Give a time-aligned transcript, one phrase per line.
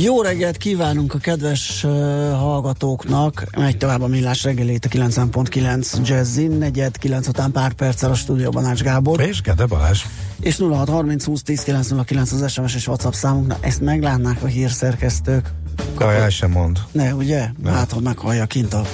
[0.00, 1.90] Jó reggelt kívánunk a kedves uh,
[2.30, 3.44] hallgatóknak.
[3.56, 8.64] Megy tovább a millás reggelét a 9.9 Jazzin, negyed 9 után pár perccel a stúdióban
[8.64, 9.20] Ács Gábor.
[9.20, 10.02] És Gede Balázs.
[10.40, 13.46] És 0630 20 10 909 az SMS és WhatsApp számunk.
[13.46, 15.52] Na, ezt meglátnák a hírszerkesztők.
[15.94, 16.78] Kajá sem mond.
[16.92, 17.48] Ne, ugye?
[17.62, 17.74] Nem.
[17.74, 18.86] Hát, hogy meghallja kint a,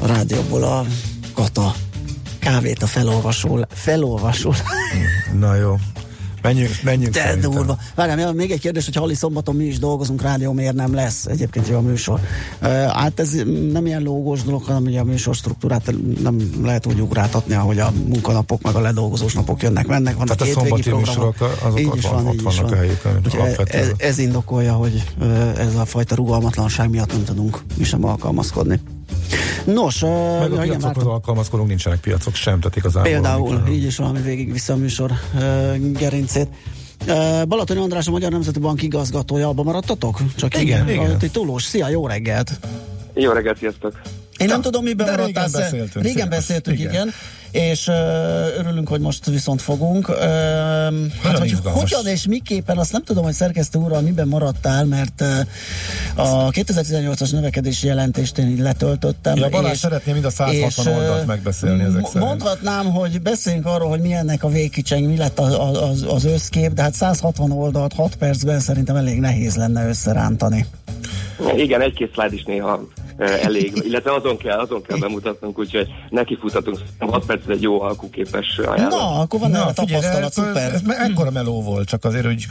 [0.00, 0.84] a rádióból a
[1.34, 1.74] kata
[2.38, 4.54] kávét a felolvasó, felolvasó.
[5.38, 5.76] Na jó.
[6.42, 7.50] Menjünk, menjünk De szerintem.
[7.50, 7.78] durva.
[7.94, 11.26] Várjál, még egy kérdés, hogy Halli szombaton mi is dolgozunk, rádió miért nem lesz?
[11.26, 12.20] Egyébként jó a műsor.
[12.62, 13.32] Uh, hát ez
[13.72, 17.92] nem ilyen lógós dolog, hanem ugye a műsor struktúrát nem lehet úgy ugrátatni, ahogy a
[18.06, 20.16] munkanapok meg a ledolgozós napok jönnek, mennek.
[20.16, 22.72] Vannak Tehát a szombati műsorok, azok így ott, van, van, ott vannak van.
[22.72, 23.20] a helyükön.
[23.64, 25.04] Ez, ez indokolja, hogy
[25.56, 28.80] ez a fajta rugalmatlanság miatt nem tudunk mi sem alkalmazkodni.
[29.64, 31.08] Nos, Meg a igen, piacokhoz vártam.
[31.08, 33.10] alkalmazkodunk, nincsenek piacok sem, tehát igazából.
[33.10, 36.48] Például, amik- így is valami végig vissza a műsor uh, gerincét.
[37.08, 40.18] Uh, Balatoni András, a Magyar Nemzeti Bank igazgatója, abban maradtatok?
[40.36, 41.18] Csak Igen, igen.
[41.18, 42.58] Ti Tulós, szia, jó reggelt!
[43.14, 44.00] Jó reggelt, sziasztok!
[44.38, 45.26] Én nem tudom, miben maradtál.
[45.26, 46.92] régen beszéltünk, Régen beszéltünk, igen.
[46.92, 47.10] Igen.
[47.50, 47.94] És uh,
[48.58, 50.06] örülünk, hogy most viszont fogunk.
[51.22, 51.92] Hát, hogy izgalmas.
[51.92, 55.20] hogyan és miképpen, azt nem tudom, hogy szerkesztő úrral miben maradtál, mert
[56.14, 59.36] a 2018-as növekedési jelentést én így letöltöttem.
[59.36, 62.28] Ja, Balázs szeretné mind a 160 ö, oldalt megbeszélni ezek szerint.
[62.28, 66.72] Mondhatnám, hogy beszéljünk arról, hogy mi ennek a végkicseng, mi lett az, az, az összkép,
[66.72, 70.66] de hát 160 oldalt 6 percben szerintem elég nehéz lenne összerántani.
[71.56, 72.88] Igen, egy-két szlájd is néha
[73.20, 76.78] elég, illetve azon kell, azon kell bemutatnunk, úgyhogy nekifutatunk.
[76.98, 78.90] 6 perc egy jó alkuképes ajánlat.
[78.90, 80.72] Na, akkor van erre tapasztalat, ez, szuper.
[80.74, 82.46] ez, ez ekkora meló volt, csak azért, hogy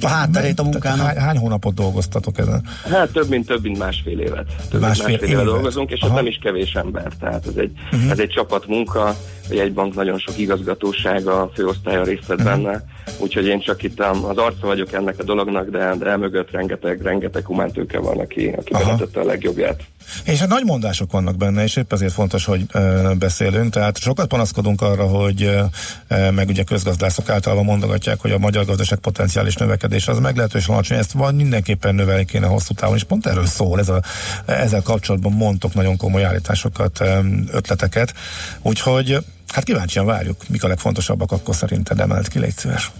[0.00, 1.06] A hátterét a munkának.
[1.06, 2.66] Hány, hány hónapot dolgoztatok ezen?
[2.90, 4.46] Hát több mint több mint másfél évet.
[4.70, 5.44] Több Másfél mint másfél éve évet.
[5.44, 6.16] dolgozunk, és ez Aha.
[6.16, 7.12] nem is kevés ember.
[7.20, 8.10] Tehát ez egy, uh-huh.
[8.10, 9.16] ez egy csapatmunka,
[9.52, 12.62] hogy egy bank nagyon sok igazgatósága, főosztálya részt vett uh-huh.
[12.62, 12.84] benne,
[13.18, 17.02] úgyhogy én csak itt a- az arca vagyok ennek a dolognak, de, de emögött rengeteg,
[17.02, 19.82] rengeteg humántőke van, aki, aki beletette a legjobbját.
[20.24, 22.80] És hát nagy mondások vannak benne, és épp ezért fontos, hogy e,
[23.14, 23.72] beszélünk.
[23.72, 25.42] Tehát sokat panaszkodunk arra, hogy
[26.08, 30.98] e, meg ugye közgazdászok általában mondogatják, hogy a magyar gazdaság potenciális növekedés az meglehetősen alacsony,
[30.98, 34.02] ezt van mindenképpen növelni kéne hosszú távon, és pont erről szól, ez a,
[34.46, 37.00] ezzel kapcsolatban mondtok nagyon komoly állításokat,
[37.52, 38.14] ötleteket.
[38.62, 39.18] Úgyhogy
[39.48, 42.90] hát kíváncsian várjuk, mik a legfontosabbak akkor szerinted emelt ki, légy szíves.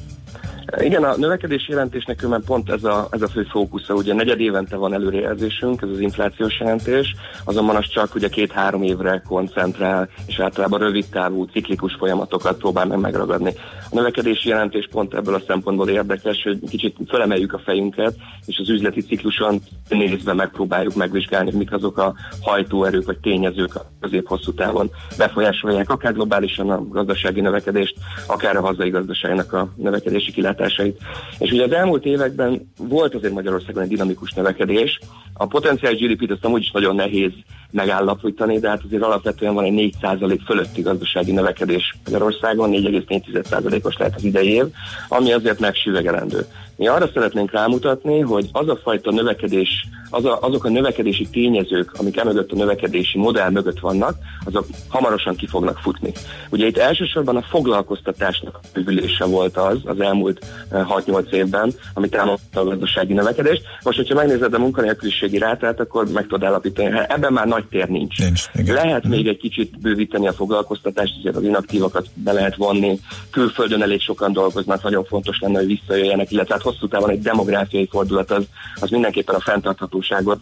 [0.80, 3.94] Igen, a növekedési jelentésnek különben pont ez a, ez a fő fókusza.
[3.94, 9.22] Ugye negyed évente van előrejelzésünk, ez az inflációs jelentés, azonban az csak ugye két-három évre
[9.26, 13.52] koncentrál, és általában rövid távú ciklikus folyamatokat próbál meg megragadni.
[13.90, 18.14] A növekedési jelentés pont ebből a szempontból érdekes, hogy kicsit fölemeljük a fejünket,
[18.46, 24.54] és az üzleti cikluson nézve megpróbáljuk megvizsgálni, mik azok a hajtóerők vagy tényezők a közép-hosszú
[24.54, 27.94] távon befolyásolják, akár globálisan a gazdasági növekedést,
[28.26, 30.32] akár a hazai gazdaságnak a növekedési
[30.62, 30.98] kilátásait.
[31.38, 34.98] És ugye az elmúlt években volt azért Magyarországon egy dinamikus növekedés.
[35.34, 37.30] A potenciális GDP-t azt amúgy is nagyon nehéz
[37.70, 44.24] megállapítani, de hát azért alapvetően van egy 4% fölötti gazdasági növekedés Magyarországon, 4,4%-os lehet az
[44.24, 44.64] idei év,
[45.08, 46.46] ami azért megsüvegelendő.
[46.82, 51.92] Mi arra szeretnénk rámutatni, hogy az a fajta növekedés, az a, azok a növekedési tényezők,
[51.98, 56.12] amik emögött a növekedési modell mögött vannak, azok hamarosan ki fognak futni.
[56.50, 62.08] Ugye itt elsősorban a foglalkoztatásnak a bővülése volt az az elmúlt eh, 6-8 évben, ami
[62.08, 63.62] támogatta a gazdasági növekedést.
[63.84, 67.88] Most, hogyha megnézed a munkanélküliségi rátát, akkor meg tudod állapítani, hogy ebben már nagy tér
[67.88, 68.18] nincs.
[68.18, 68.74] Nincs, igen.
[68.74, 72.98] Lehet még egy kicsit bővíteni a foglalkoztatást, ugye az inaktívakat be lehet vonni,
[73.30, 77.88] külföldön elég sokan dolgoznak, nagyon fontos lenne, hogy visszajöjjenek, illetve hát hosszú távon egy demográfiai
[77.90, 78.44] fordulat az,
[78.80, 80.40] az mindenképpen a fenntarthatóságot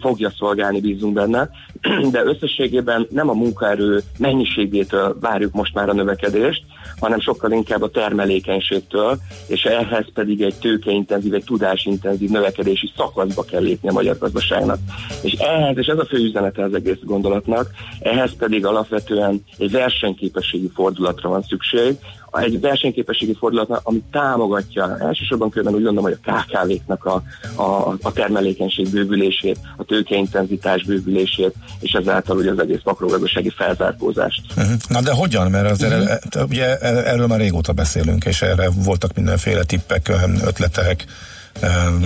[0.00, 1.50] fogja szolgálni, bízunk benne,
[2.12, 6.64] de összességében nem a munkaerő mennyiségétől várjuk most már a növekedést,
[7.00, 13.62] hanem sokkal inkább a termelékenységtől, és ehhez pedig egy tőkeintenzív, egy tudásintenzív növekedési szakaszba kell
[13.62, 14.78] lépni a magyar gazdaságnak.
[15.22, 17.70] És ehhez, és ez a fő üzenete az egész gondolatnak,
[18.00, 21.98] ehhez pedig alapvetően egy versenyképességi fordulatra van szükség,
[22.42, 27.22] egy versenyképességi fordulatnak, ami támogatja elsősorban különben úgy gondolom, hogy a KKV-knak a,
[27.62, 34.42] a, a termelékenység bővülését, a tőkeintenzitás bővülését, és ezáltal ugye az egész makrogazdasági felzárkózást.
[34.56, 34.72] Uh-huh.
[34.88, 35.50] Na de hogyan?
[35.50, 36.48] Mert azért uh-huh.
[36.48, 40.08] ugye erről már régóta beszélünk, és erre voltak mindenféle tippek,
[40.44, 41.04] ötletek,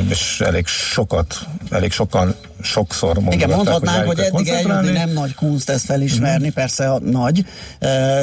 [0.09, 1.35] és elég sokat,
[1.71, 6.53] elég sokan sokszor Igen, mondhatnánk, hogy, hogy eddig eljutni nem nagy kunst ezt felismerni, mm.
[6.55, 7.45] persze a nagy,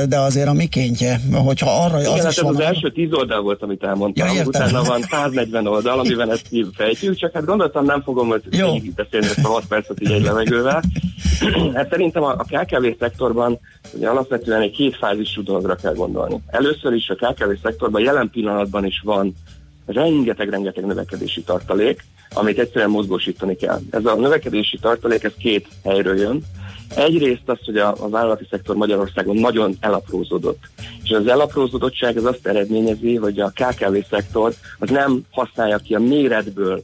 [0.07, 2.55] de azért a mikéntje, hogyha arra Igen, az hát is van...
[2.55, 7.15] az első tíz oldal volt, amit elmondtam, ja, utána van 140 oldal, amiben ezt fejtjük,
[7.15, 10.83] csak hát gondoltam, nem fogom most végig beszélni ezt a 6 percet így egy levegővel.
[11.73, 13.59] hát szerintem a, a KKV szektorban
[13.93, 16.41] ugye alapvetően egy kétfázisú dologra kell gondolni.
[16.47, 19.35] Először is a KKV szektorban jelen pillanatban is van
[19.87, 22.03] rengeteg-rengeteg növekedési tartalék,
[22.33, 23.79] amit egyszerűen mozgósítani kell.
[23.89, 26.43] Ez a növekedési tartalék, ez két helyről jön.
[26.95, 30.59] Egyrészt az, hogy a, a vállalati szektor Magyarországon nagyon elaprózódott.
[31.03, 35.99] És az elaprózódottság az azt eredményezi, hogy a KKV szektor az nem használja ki a
[35.99, 36.83] méretből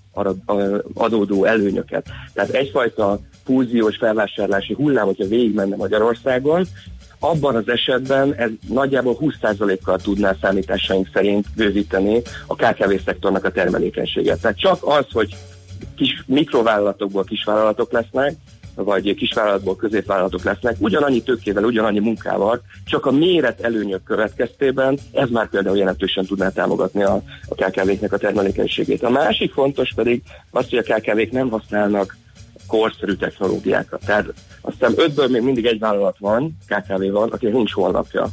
[0.94, 2.06] adódó előnyöket.
[2.34, 6.66] Tehát egyfajta fúziós felvásárlási hullám, hogyha végigmenne Magyarországon,
[7.24, 14.42] abban az esetben ez nagyjából 20%-kal tudná számításaink szerint bővíteni a KKV szektornak a termelékenységet.
[14.42, 15.36] Tehát csak az, hogy
[15.96, 18.36] kis mikrovállalatokból kisvállalatok lesznek,
[18.76, 25.50] vagy kisvállalatból középvállalatok lesznek, ugyanannyi tőkével, ugyanannyi munkával, csak a méret előnyök következtében ez már
[25.50, 29.04] például jelentősen tudná támogatni a, a KKV-knek a termelékenységét.
[29.04, 30.22] A másik fontos pedig
[30.52, 32.18] az, hogy a KKV-k nem használnak
[32.68, 34.06] korszerű technológiákat.
[34.06, 38.28] Tehát azt hiszem ötből még mindig egy vállalat van, KKV van, akinek nincs honlapja.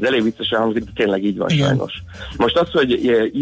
[0.00, 1.66] Ez elég viccesen hangzik, de tényleg így van Igen.
[1.66, 1.92] sajnos.
[2.36, 2.92] Most az, hogy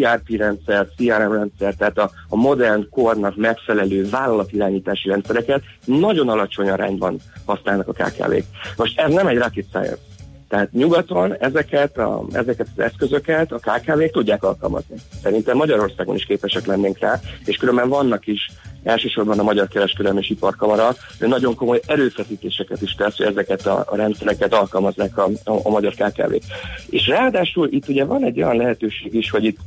[0.02, 7.20] ERP rendszer, CRM rendszer, tehát a, a modern kornak megfelelő vállalatirányítási rendszereket nagyon alacsony arányban
[7.44, 8.44] használnak a KKV-k.
[8.76, 10.11] Most ez nem egy rocket science.
[10.52, 14.96] Tehát nyugaton ezeket, a, ezeket az eszközöket a KKV-k tudják alkalmazni.
[15.22, 18.50] Szerintem Magyarországon is képesek lennénk rá, és különben vannak is
[18.82, 23.96] elsősorban a Magyar Kereskedelmi és Iparkamara nagyon komoly erőfeszítéseket is tesz, hogy ezeket a, a
[23.96, 26.34] rendszereket alkalmazzák a, a, a magyar kkv
[26.90, 29.58] És ráadásul itt ugye van egy olyan lehetőség is, hogy itt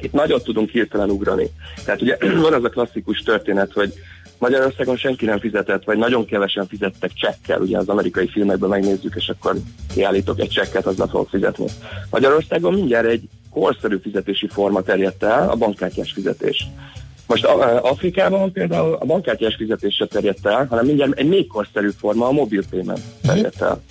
[0.00, 1.50] itt nagyot tudunk hirtelen ugrani.
[1.84, 3.92] Tehát ugye van az a klasszikus történet, hogy
[4.38, 9.28] Magyarországon senki nem fizetett, vagy nagyon kevesen fizettek csekkel, ugye az amerikai filmekben megnézzük, és
[9.28, 9.56] akkor
[9.94, 11.66] kiállítok egy csekket, azzal fogok fizetni.
[12.10, 16.66] Magyarországon mindjárt egy korszerű fizetési forma terjedt el, a bankkártyás fizetés.
[17.26, 17.44] Most
[17.82, 22.32] Afrikában például a bankkártyás fizetés se terjedt el, hanem mindjárt egy még korszerű forma, a
[22.32, 23.82] mobil payment terjedt el.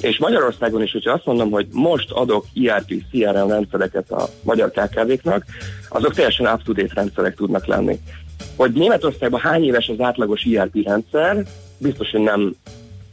[0.00, 5.44] És Magyarországon is, hogyha azt mondom, hogy most adok ERP, CRM rendszereket a magyar KKV-knak,
[5.88, 7.98] azok teljesen up-to-date rendszerek tudnak lenni.
[8.56, 11.44] Hogy Németországban hány éves az átlagos ERP rendszer,
[11.78, 12.54] biztos, hogy nem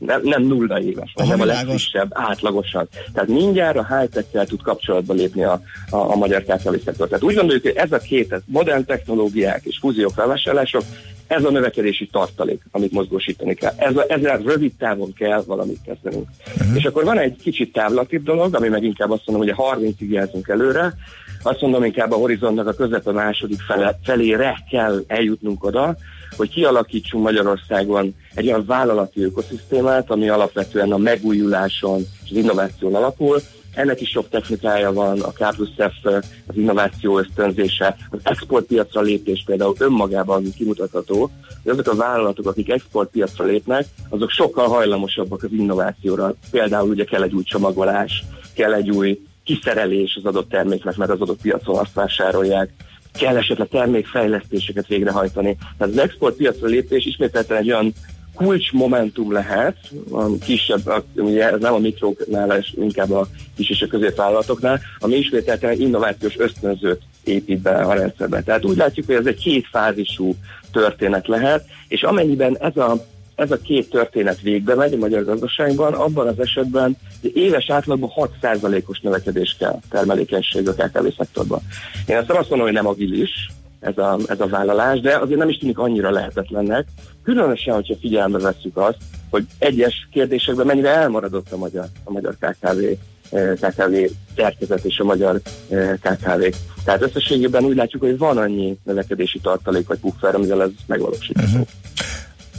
[0.05, 2.87] nem, nem nulla éves, Aha, nem a legfrissebb, átlagosan.
[3.13, 7.07] Tehát mindjárt a high-tech-kel tud kapcsolatba lépni a, a, a magyar KKV szektor.
[7.07, 10.83] Tehát úgy gondoljuk, hogy ez a két, ez modern technológiák és fúziók felvásárlások,
[11.27, 13.73] ez a növekedési tartalék, amit mozgósítani kell.
[13.77, 16.27] Ez a, ezzel rövid távon kell valamit kezdenünk.
[16.55, 16.75] Uh-huh.
[16.75, 20.09] És akkor van egy kicsit távlatibb dolog, ami meg inkább azt mondom, hogy a 30-ig
[20.09, 20.93] jelzünk előre,
[21.41, 25.95] azt mondom, inkább a horizontnak a közepe második fele, felére kell eljutnunk oda,
[26.37, 33.41] hogy kialakítsunk Magyarországon egy olyan vállalati ökoszisztémát, ami alapvetően a megújuláson és az innováción alapul,
[33.73, 36.05] ennek is sok technikája van, a K plusz F,
[36.47, 41.29] az innováció ösztönzése, az exportpiacra lépés például önmagában kimutatható,
[41.63, 46.33] hogy azok a vállalatok, akik exportpiacra lépnek, azok sokkal hajlamosabbak az innovációra.
[46.51, 48.23] Például ugye kell egy új csomagolás,
[48.53, 52.69] kell egy új kiszerelés az adott terméknek, mert az adott piacon azt vásárolják,
[53.13, 55.57] kell esetleg termékfejlesztéseket végrehajtani.
[55.77, 57.93] Tehát az exportpiacra lépés ismételten egy olyan
[58.33, 59.77] kulcsmomentum lehet,
[60.11, 65.15] a kisebb, ugye ez nem a mikróknál, és inkább a kis és a középvállalatoknál, ami
[65.15, 68.41] ismételten innovációs ösztönzőt épít be a rendszerbe.
[68.41, 70.35] Tehát úgy látjuk, hogy ez egy kétfázisú
[70.71, 73.05] történet lehet, és amennyiben ez a
[73.41, 76.97] ez a két történet végbe megy a magyar gazdaságban, abban az esetben
[77.33, 81.59] éves átlagban 6%-os növekedés kell termelékenység a KKV szektorban.
[82.07, 85.39] Én ezt nem azt mondom, hogy nem agilis ez a, ez a vállalás, de azért
[85.39, 86.87] nem is tűnik annyira lehetetlennek,
[87.23, 88.97] különösen, hogyha figyelembe vesszük azt,
[89.29, 92.83] hogy egyes kérdésekben mennyire elmaradott a magyar, a magyar KKV
[93.29, 93.95] eh, KKV
[94.35, 96.43] szerkezet és a magyar eh, KKV.
[96.83, 101.47] Tehát összességében úgy látjuk, hogy van annyi növekedési tartalék vagy puffer, amivel ez megvalósítható.
[101.47, 101.67] Uh-huh.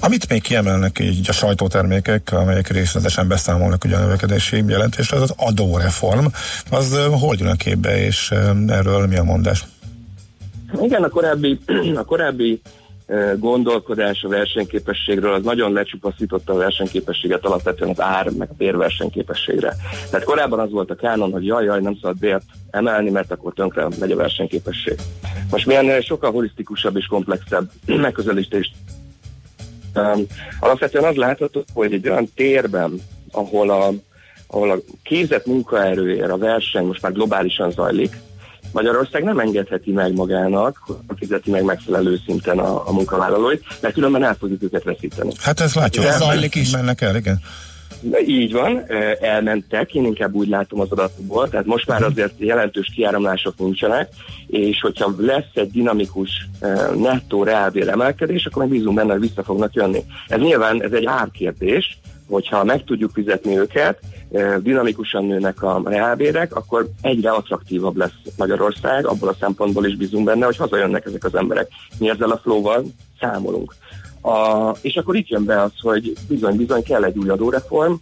[0.04, 5.34] Amit még kiemelnek így a sajtótermékek, amelyek részletesen beszámolnak ugye a növekedési jelentésre, az az
[5.36, 6.26] adóreform.
[6.70, 8.30] Az hol jön a képbe, és
[8.66, 9.64] erről mi a mondás?
[10.80, 11.58] Igen, a korábbi,
[11.94, 12.60] a korábbi
[13.38, 19.76] gondolkodás a versenyképességről az nagyon lecsupaszította a versenyképességet alapvetően az ár meg a bérversenyképességre.
[20.10, 23.52] Tehát korábban az volt a kánon, hogy jaj, jaj, nem szabad bért emelni, mert akkor
[23.52, 24.94] tönkre megy a versenyképesség.
[25.50, 28.72] Most milyen sokkal holisztikusabb és komplexebb megközelítést
[29.94, 30.26] Um,
[30.60, 33.92] alapvetően az látható, hogy egy olyan térben, ahol a,
[34.46, 38.16] ahol a képzett munkaerőért a verseny most már globálisan zajlik,
[38.72, 44.24] Magyarország nem engedheti meg magának, hogy fizeti meg megfelelő szinten a, a munkavállalóit, mert különben
[44.24, 45.32] el fogjuk őket veszíteni.
[45.38, 46.70] Hát ez látjuk, ez zajlik is.
[46.70, 47.40] Mennek el, igen.
[48.26, 48.82] Így van,
[49.20, 54.08] elmentek, én inkább úgy látom az adatokból, tehát most már azért jelentős kiáramlások nincsenek,
[54.46, 56.30] és hogyha lesz egy dinamikus
[56.96, 60.04] nettó reálbér emelkedés, akkor meg bízunk benne, hogy vissza fognak jönni.
[60.28, 63.98] Ez nyilván ez egy árkérdés, hogyha meg tudjuk fizetni őket,
[64.58, 70.44] dinamikusan nőnek a reálbérek, akkor egyre attraktívabb lesz Magyarország, abból a szempontból is bízunk benne,
[70.44, 71.68] hogy hazajönnek ezek az emberek.
[71.98, 72.84] Mi ezzel a flóval
[73.20, 73.74] számolunk.
[74.22, 77.92] A, és akkor itt jön be az, hogy bizony-bizony kell egy új adóreform.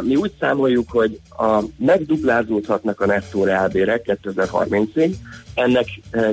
[0.00, 5.14] Mi úgy számoljuk, hogy a, megduplázódhatnak a nettó reálbérek 2030-ig,
[5.54, 5.86] ennek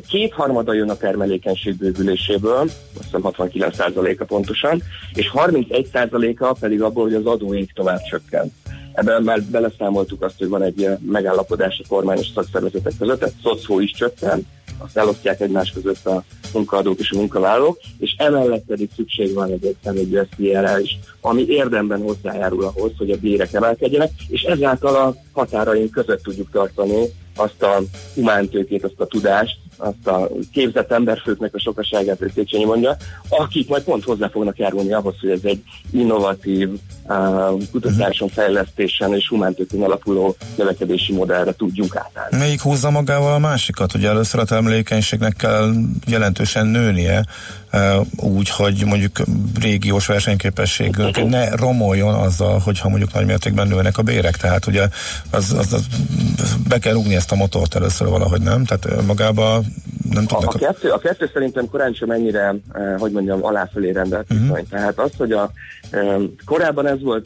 [0.07, 2.61] kétharmada jön a termelékenység bővüléséből,
[2.97, 4.81] azt hiszem 69%-a pontosan,
[5.13, 8.51] és 31%-a pedig abból, hogy az adóink tovább csökken.
[8.93, 13.79] Ebben már beleszámoltuk azt, hogy van egy megállapodás a kormány és szakszervezetek között, tehát szocó
[13.79, 14.47] is csökken,
[14.77, 19.77] azt elosztják egymás között a munkaadók és a munkavállalók, és emellett pedig szükség van egy
[20.35, 26.23] SZIR-re is, ami érdemben hozzájárul ahhoz, hogy a bérek emelkedjenek, és ezáltal a határaink között
[26.23, 27.81] tudjuk tartani azt a
[28.15, 32.97] humántőkét, azt a tudást, azt a képzett emberfőknek a sokaságát, hogy Széchenyi mondja,
[33.29, 36.69] akik majd pont hozzá fognak járulni ahhoz, hogy ez egy innovatív,
[37.07, 42.37] uh, kutatáson, fejlesztésen és humántőkén alapuló növekedési modellre tudjunk átállni.
[42.37, 43.93] Melyik húzza magával a másikat?
[43.93, 45.73] Ugye először a termelékenységnek kell
[46.07, 47.25] jelentősen nőnie,
[48.15, 49.19] úgy, hogy mondjuk
[49.61, 54.37] régiós versenyképességünk ne romoljon azzal, hogyha mondjuk nagy mértékben nőnek a bérek.
[54.37, 54.87] Tehát ugye
[55.31, 55.85] az, az, az
[56.67, 58.65] be kell rúgni ezt a motort először valahogy, nem?
[58.65, 59.61] Tehát magába
[60.09, 60.53] nem tudnak...
[60.53, 64.59] A, a, kettő, a kettő szerintem korán sem ennyire, eh, hogy mondjam, aláfölé rendelt uh-huh.
[64.69, 65.51] Tehát az, hogy a,
[65.89, 67.25] eh, korábban ez volt,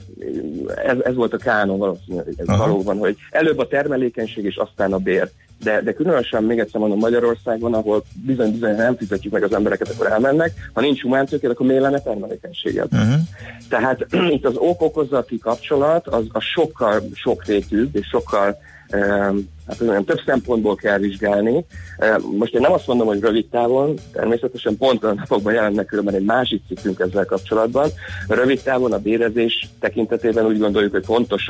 [0.85, 4.97] ez, ez volt a kánon valószínűleg, ez valóban, hogy előbb a termelékenység és aztán a
[4.97, 5.29] bér.
[5.63, 10.11] De, de különösen még egyszer mondom Magyarországon, ahol bizony-bizony nem fizetjük meg az embereket, akkor
[10.11, 10.51] elmennek.
[10.73, 12.87] Ha nincs humántőkéd, akkor miért lenne termelékenységed?
[12.93, 13.13] Uh-huh.
[13.69, 14.05] Tehát
[14.35, 18.57] itt az ok-okozati kapcsolat az, az sokkal sokrétűbb és sokkal
[19.67, 21.65] hát olyan több szempontból kell vizsgálni.
[22.37, 26.25] Most én nem azt mondom, hogy rövid távon, természetesen pont a napokban jelennek különben egy
[26.25, 27.89] másik cikkünk ezzel kapcsolatban.
[28.27, 31.49] Rövid távon a bérezés tekintetében úgy gondoljuk, hogy fontos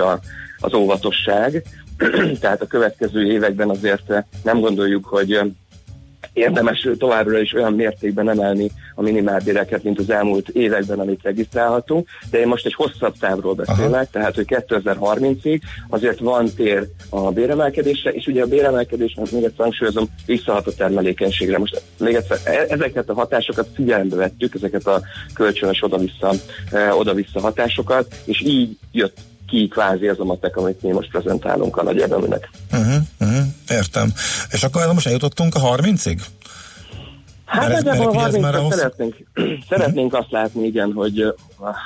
[0.59, 1.63] az óvatosság,
[2.41, 5.39] tehát a következő években azért nem gondoljuk, hogy
[6.33, 12.39] érdemes továbbra is olyan mértékben emelni a minimálbéreket, mint az elmúlt években, amit regisztrálhatunk, de
[12.39, 14.05] én most egy hosszabb távról beszélek, Aha.
[14.11, 19.63] tehát hogy 2030-ig azért van tér a béremelkedésre, és ugye a béremelkedés, mert még egyszer
[19.63, 21.57] hangsúlyozom, visszahat a termelékenységre.
[21.57, 25.01] Most még egyszer, e- ezeket a hatásokat figyelembe vettük, ezeket a
[25.33, 26.33] kölcsönös oda-vissza,
[26.71, 29.17] e, oda-vissza hatásokat, és így jött
[29.53, 32.49] ki kvázi ez a matek, amit mi most prezentálunk a nagy érdeműnek.
[32.71, 34.13] Uh-huh, uh-huh, értem.
[34.51, 36.19] És akkor most eljutottunk a 30-ig?
[37.45, 38.75] Hát ez, mert 30 már ahhoz...
[38.75, 39.15] szeretnénk,
[39.69, 41.33] szeretnénk azt látni, igen, hogy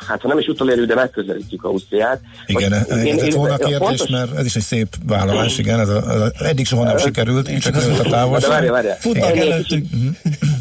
[0.07, 2.21] hát ha nem is utolérő, de megközelítjük Ausztriát.
[2.45, 4.07] Igen, ez én, én, volna kérdés, fontos...
[4.07, 7.57] mert ez is egy szép vállalás, igen, ez, a, ez eddig soha nem sikerült, így
[7.57, 8.49] csak nőtt a távolság.
[8.49, 8.95] De várja, várja.
[9.25, 10.07] Ennél, kicsit, mhm.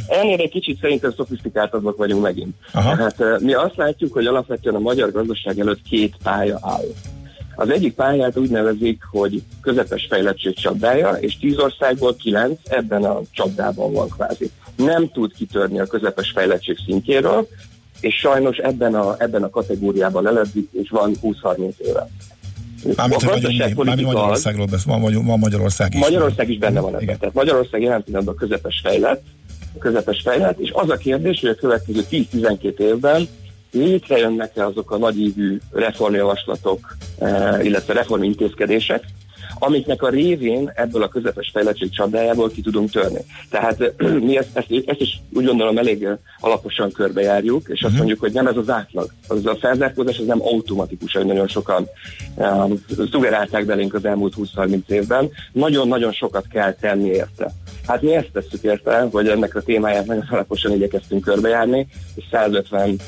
[0.09, 2.55] ennél egy kicsit szerintem szofisztikáltabbak vagyunk megint.
[2.73, 2.97] Aha.
[2.97, 6.87] Tehát mi azt látjuk, hogy alapvetően a magyar gazdaság előtt két pálya áll.
[7.59, 13.21] Az egyik pályát úgy nevezik, hogy közepes fejlettség csapdája, és tíz országból kilenc ebben a
[13.31, 14.50] csapdában van kvázi.
[14.76, 17.49] Nem tud kitörni a közepes fejlettség szintjéről,
[18.00, 22.09] és sajnos ebben a, ebben a kategóriában leledzik, és van 20-30 éve.
[22.97, 23.33] Mármint, a
[23.75, 26.00] hogy Magyarországról beszél, van, van Magyarország is.
[26.00, 27.18] Magyarország is benne van ebben.
[27.18, 29.23] Tehát Magyarország jelen pillanatban közepes fejlett,
[29.78, 33.28] közepes fejlett, és az a kérdés, hogy a következő 10-12 évben
[33.73, 39.04] létrejönnek-e azok a nagyívű reformjavaslatok, eh, illetve reformintézkedések,
[39.59, 43.21] amiknek a révén ebből a közepes fejlettség csapdájából ki tudunk törni.
[43.51, 43.93] Tehát
[44.27, 46.09] mi ezt, ezt, ezt is úgy gondolom elég
[46.41, 47.99] alaposan körbejárjuk, és azt uh-huh.
[47.99, 49.11] mondjuk, hogy nem ez az átlag.
[49.29, 51.89] Az a felzárkózás az nem automatikus, hogy nagyon sokan
[52.35, 55.31] um, szugerálták belénk az elmúlt 20-30 évben.
[55.53, 57.53] Nagyon-nagyon sokat kell tenni érte.
[57.87, 62.99] Hát mi ezt tesszük érte, hogy ennek a témáját nagyon alaposan igyekeztünk körbejárni, és 150-160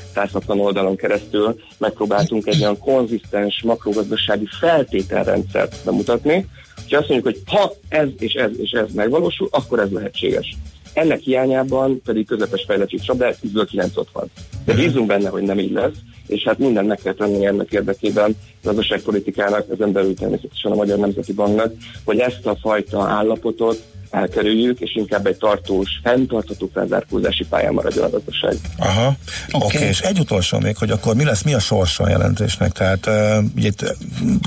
[0.47, 6.47] oldalon keresztül megpróbáltunk egy olyan konzisztens makrogazdasági feltételrendszert bemutatni,
[6.83, 10.57] hogy azt mondjuk, hogy ha ez és ez és ez megvalósul, akkor ez lehetséges.
[10.93, 14.29] Ennek hiányában pedig közepes fejlettség csapda, 10 9 ott van.
[14.65, 15.95] De bízunk benne, hogy nem így lesz,
[16.27, 20.97] és hát mindent meg kell tenni ennek érdekében az gazdaságpolitikának, ezen belül természetesen a Magyar
[20.97, 21.73] Nemzeti Banknak,
[22.05, 28.09] hogy ezt a fajta állapotot elkerüljük, és inkább egy tartós, fenntartható felzárkózási pályán maradjon a
[28.09, 28.55] gazdaság.
[28.77, 29.17] Aha, oké,
[29.51, 29.67] okay.
[29.67, 29.87] okay.
[29.87, 32.71] és egy utolsó még, hogy akkor mi lesz, mi a sorsa a jelentésnek?
[32.71, 33.95] Tehát uh, itt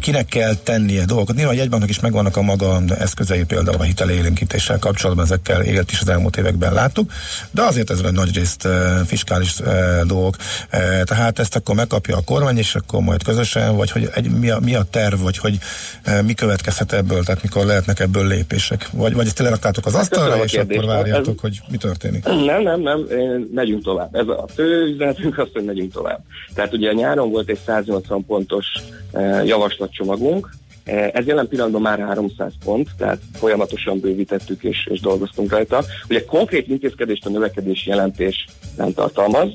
[0.01, 1.37] kinek kell tennie dolgokat?
[1.37, 6.01] Nyilván a jegybanknak is megvannak a maga eszközei, például a hitelélénkítéssel kapcsolatban, ezekkel élt is
[6.01, 7.13] az elmúlt években láttuk,
[7.51, 8.73] de azért ez egy nagy részt uh,
[9.07, 10.37] fiskális uh, dolgok.
[10.73, 14.51] Uh, tehát ezt akkor megkapja a kormány, és akkor majd közösen, vagy hogy egy, mi,
[14.51, 15.59] a, mi a terv, vagy hogy
[16.07, 18.89] uh, mi következhet ebből, tehát mikor lehetnek ebből lépések?
[18.93, 21.41] Vagy, vagy ezt leraktátok az asztalra, és akkor várjátok, ez...
[21.41, 22.25] hogy mi történik?
[22.25, 23.07] Nem, nem, nem,
[23.55, 24.15] megyünk tovább.
[24.15, 26.21] Ez a fő üzenetünk az, hogy megyünk tovább.
[26.55, 28.67] Tehát ugye a nyáron volt egy 180 pontos
[29.13, 30.49] uh, javaslatcsomagunk,
[30.85, 35.85] ez jelen pillanatban már 300 pont, tehát folyamatosan bővítettük és, és dolgoztunk rajta.
[36.09, 39.49] Ugye konkrét intézkedést a növekedési jelentés nem tartalmaz,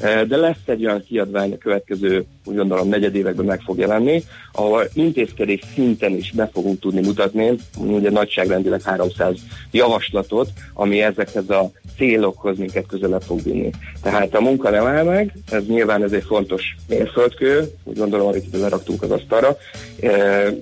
[0.00, 4.22] de lesz egy olyan kiadvány a következő, úgy gondolom, negyedévekben meg fog jelenni,
[4.52, 9.36] ahol intézkedés szinten is be fogunk tudni mutatni, ugye nagyságrendileg 300
[9.70, 13.70] javaslatot, ami ezekhez a célokhoz minket közelebb fog vinni.
[14.02, 18.36] Tehát a munka nem áll meg, ez nyilván ez egy fontos mérföldkő, úgy gondolom, hogy
[18.36, 19.56] itt leraktunk az asztalra,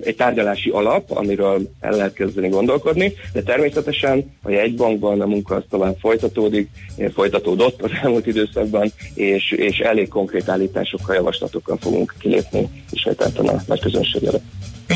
[0.03, 5.63] egy tárgyalási alap, amiről el lehet kezdeni gondolkodni, de természetesen a jegybankban a munka az
[5.69, 6.69] tovább folytatódik,
[7.13, 13.79] folytatódott az elmúlt időszakban, és, és elég konkrét állításokkal, javaslatokkal fogunk kilépni ismételten a nagy
[13.79, 14.43] közönség előtt.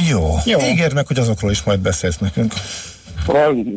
[0.09, 0.35] Jó.
[0.45, 0.59] Jó.
[0.59, 2.53] Ígérd meg, hogy azokról is majd beszélsz nekünk.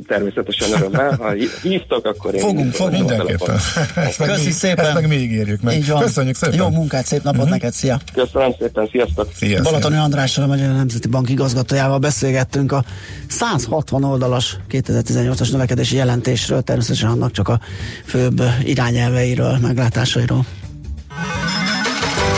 [0.07, 1.17] Természetesen örömmel.
[1.21, 1.33] Ha
[1.63, 2.41] hívtok, akkor én...
[2.41, 2.99] Fogunk, fogunk.
[2.99, 3.55] Mindenképpen.
[3.95, 4.85] Ezt meg, Köszi mi, szépen.
[4.85, 5.77] Ezt meg mi ígérjük meg.
[5.77, 6.03] Így van.
[6.03, 6.59] Köszönjük szépen.
[6.59, 7.53] Jó munkát, szép napot uh-huh.
[7.53, 8.01] neked, szia.
[8.15, 9.29] Köszönöm szépen, sziasztok.
[9.35, 12.85] Szia, Balatoni Andrással, a Magyar Nemzeti Bank igazgatójával beszélgettünk a
[13.29, 17.61] 160 oldalas 2018-as növekedési jelentésről, természetesen annak csak a
[18.05, 20.47] főbb irányelveiről, meglátásairól.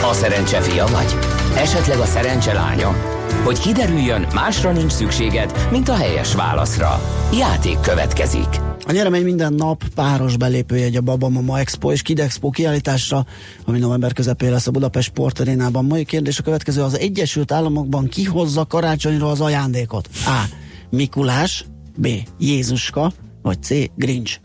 [0.09, 1.15] A szerencse fia vagy?
[1.57, 2.95] Esetleg a szerencse lánya?
[3.43, 7.01] Hogy kiderüljön, másra nincs szükséged, mint a helyes válaszra.
[7.33, 8.47] Játék következik.
[8.87, 13.25] A nyeremény minden nap páros belépőjegy a Baba Mama Expo és Kid Expo kiállításra,
[13.65, 15.85] ami november közepén lesz a Budapest Sportarénában.
[15.85, 20.09] Mai kérdés a következő, az Egyesült Államokban kihozza karácsonyra az ajándékot?
[20.25, 20.43] A.
[20.89, 21.65] Mikulás,
[21.97, 22.07] B.
[22.39, 23.69] Jézuska, vagy C.
[23.95, 24.39] Grinch.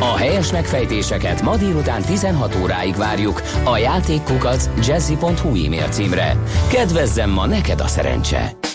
[0.00, 6.36] A helyes megfejtéseket ma délután 16 óráig várjuk a játékkukac jazzy.hu e-mail címre.
[6.68, 8.65] Kedvezzem ma neked a szerencse!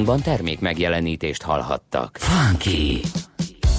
[0.00, 2.16] Műsorunkban termék megjelenítést hallhattak.
[2.20, 3.00] Funky!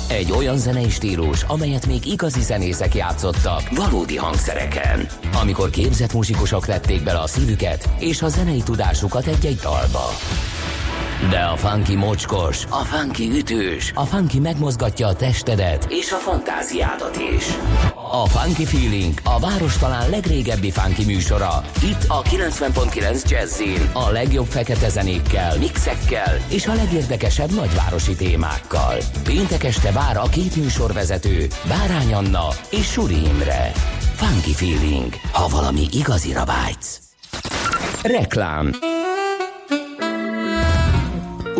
[0.09, 5.07] Egy olyan zenei stílus, amelyet még igazi zenészek játszottak valódi hangszereken.
[5.41, 10.09] Amikor képzett muzsikusok vették bele a szívüket és a zenei tudásukat egy-egy dalba.
[11.29, 17.17] De a funky mocskos, a funky ütős, a funky megmozgatja a testedet és a fantáziádat
[17.35, 17.45] is.
[18.13, 21.63] A Funky Feeling a város talán legrégebbi funky műsora.
[21.83, 28.97] Itt a 90.9 Jazzin a legjobb fekete zenékkel, mixekkel és a legérdekesebb nagyvárosi témákkal.
[29.23, 33.71] Péntek este vár a két műsorvezető, Bárány Anna és Suri Imre.
[34.15, 36.99] Funky Feeling, ha valami igazira vágysz.
[38.03, 38.90] Reklám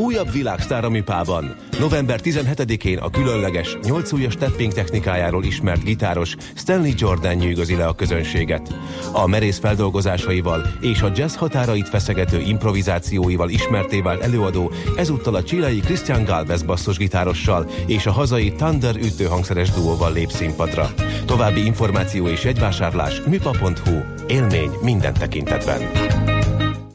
[0.02, 1.56] újabb világsztár a műpában.
[1.80, 7.94] November 17-én a különleges, 8 ujjas tapping technikájáról ismert gitáros Stanley Jordan nyűgözi le a
[7.94, 8.74] közönséget.
[9.12, 15.80] A merész feldolgozásaival és a jazz határait feszegető improvizációival ismerté vált előadó ezúttal a csilei
[15.80, 20.94] Christian Galvez basszusgitárossal és a hazai Thunder ütőhangszeres duóval lép színpadra.
[21.26, 24.00] További információ és egyvásárlás műpa.hu.
[24.28, 26.31] Élmény minden tekintetben.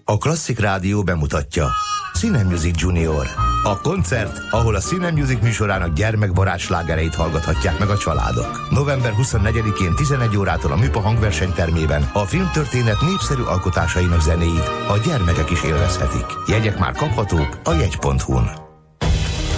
[0.08, 1.68] A Klasszik Rádió bemutatja
[2.18, 3.26] Cine Music Junior.
[3.62, 8.70] A koncert, ahol a Cine Music műsorának gyermekbarát slágereit hallgathatják meg a családok.
[8.70, 15.62] November 24-én 11 órától a Műpa hangversenytermében a filmtörténet népszerű alkotásainak zenéit a gyermekek is
[15.62, 16.26] élvezhetik.
[16.48, 18.65] Jegyek már kaphatók a jegy.hu-n.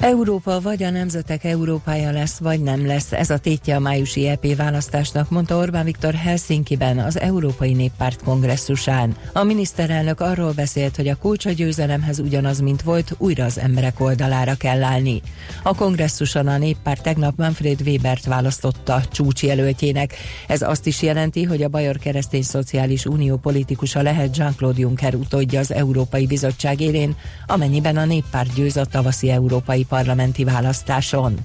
[0.00, 3.12] Európa vagy a nemzetek Európája lesz, vagy nem lesz.
[3.12, 9.16] Ez a tétje a májusi EP választásnak, mondta Orbán Viktor Helsinki-ben az Európai Néppárt kongresszusán.
[9.32, 14.00] A miniszterelnök arról beszélt, hogy a kulcs a győzelemhez ugyanaz, mint volt, újra az emberek
[14.00, 15.22] oldalára kell állni.
[15.62, 20.14] A kongresszuson a néppárt tegnap Manfred Webert választotta csúcsjelöltjének.
[20.46, 25.60] Ez azt is jelenti, hogy a Bajor Keresztény Szociális Unió politikusa lehet Jean-Claude Juncker utódja
[25.60, 31.38] az Európai Bizottság élén, amennyiben a néppárt győz a tavaszi európai parlamenti választáson.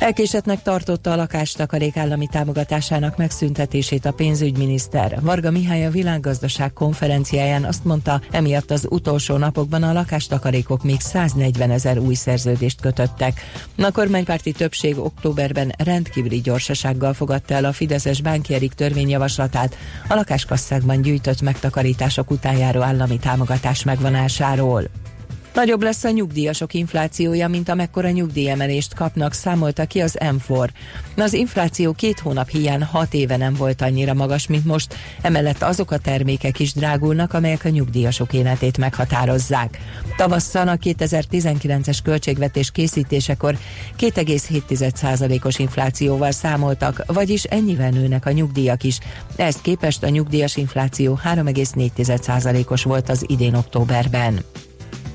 [0.00, 5.18] Elkésetnek tartotta a lakástakarék állami támogatásának megszüntetését a pénzügyminiszter.
[5.20, 11.70] Varga Mihály a világgazdaság konferenciáján azt mondta, emiatt az utolsó napokban a lakástakarékok még 140
[11.70, 13.40] ezer új szerződést kötöttek.
[13.78, 19.76] A kormánypárti többség októberben rendkívüli gyorsasággal fogadta el a Fideszes bánkjerik törvényjavaslatát
[20.08, 24.82] a lakáskasszákban gyűjtött megtakarítások után járó állami támogatás megvonásáról.
[25.54, 30.68] Nagyobb lesz a nyugdíjasok inflációja, mint amekkora nyugdíjemelést kapnak, számolta ki az M4.
[31.16, 35.90] Az infláció két hónap hiány hat éve nem volt annyira magas, mint most, emellett azok
[35.90, 39.78] a termékek is drágulnak, amelyek a nyugdíjasok életét meghatározzák.
[40.16, 43.58] Tavasszal a 2019-es költségvetés készítésekor
[43.98, 48.98] 2,7%-os inflációval számoltak, vagyis ennyivel nőnek a nyugdíjak is.
[49.36, 54.44] Ezt képest a nyugdíjas infláció 3,4%-os volt az idén októberben.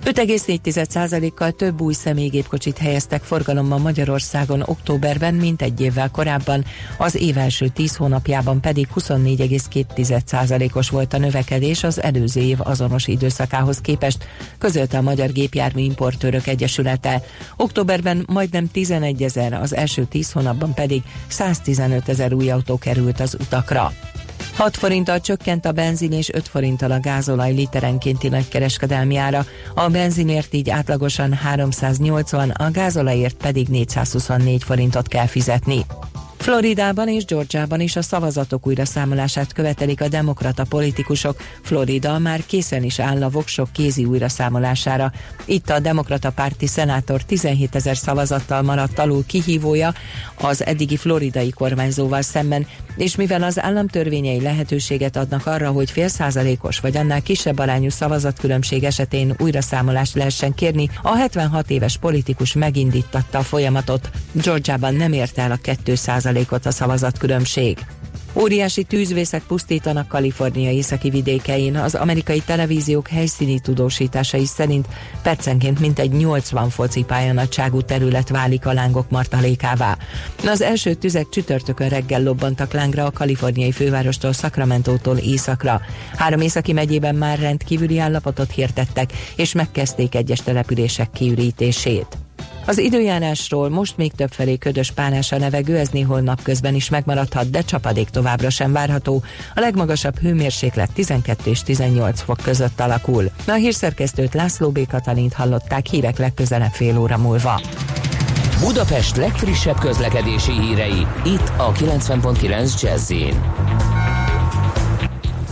[0.05, 6.65] 5,4%-kal több új személygépkocsit helyeztek forgalomban Magyarországon októberben, mint egy évvel korábban,
[6.97, 13.77] az év első 10 hónapjában pedig 24,2%-os volt a növekedés az előző év azonos időszakához
[13.77, 17.21] képest, közölte a Magyar Gépjármű Importőrök Egyesülete.
[17.57, 23.37] Októberben majdnem 11 ezer, az első 10 hónapban pedig 115 ezer új autó került az
[23.39, 23.93] utakra.
[24.53, 29.45] 6 forinttal csökkent a benzin és 5 forinttal a gázolaj literenkénti nagykereskedelmi ára.
[29.75, 35.85] A benzinért így átlagosan 380, a gázolajért pedig 424 forintot kell fizetni.
[36.45, 41.37] Floridában és Georgiában is a szavazatok újraszámolását követelik a demokrata politikusok.
[41.61, 45.11] Florida már készen is áll a voksok kézi újraszámolására.
[45.45, 49.93] Itt a demokrata párti szenátor 17 ezer szavazattal maradt alul kihívója
[50.41, 56.79] az eddigi floridai kormányzóval szemben, és mivel az államtörvényei lehetőséget adnak arra, hogy fél százalékos
[56.79, 63.43] vagy annál kisebb arányú szavazatkülönbség esetén újraszámolást lehessen kérni, a 76 éves politikus megindítatta a
[63.43, 64.09] folyamatot.
[64.31, 65.95] Georgiában nem ért el a 2
[66.35, 67.77] százalékot a szavazatkülönbség.
[68.33, 71.75] Óriási tűzvészek pusztítanak Kalifornia északi vidékein.
[71.75, 74.87] Az amerikai televíziók helyszíni tudósításai szerint
[75.23, 79.97] percenként mintegy 80 focipálya nagyságú terület válik a lángok martalékává.
[80.45, 85.81] Az első tüzek csütörtökön reggel lobbantak lángra a kaliforniai fővárostól Sacramento-tól északra.
[86.15, 92.24] Három északi megyében már rendkívüli állapotot hirdettek, és megkezdték egyes települések kiürítését.
[92.65, 97.61] Az időjárásról most még többfelé ködös pánás a levegő, ez néhol napközben is megmaradhat, de
[97.61, 99.23] csapadék továbbra sem várható.
[99.55, 103.25] A legmagasabb hőmérséklet 12 és 18 fok között alakul.
[103.47, 104.87] A hírszerkesztőt László B.
[104.87, 107.61] Katalint hallották hírek legközelebb fél óra múlva.
[108.59, 113.11] Budapest legfrissebb közlekedési hírei, itt a 90.9 jazz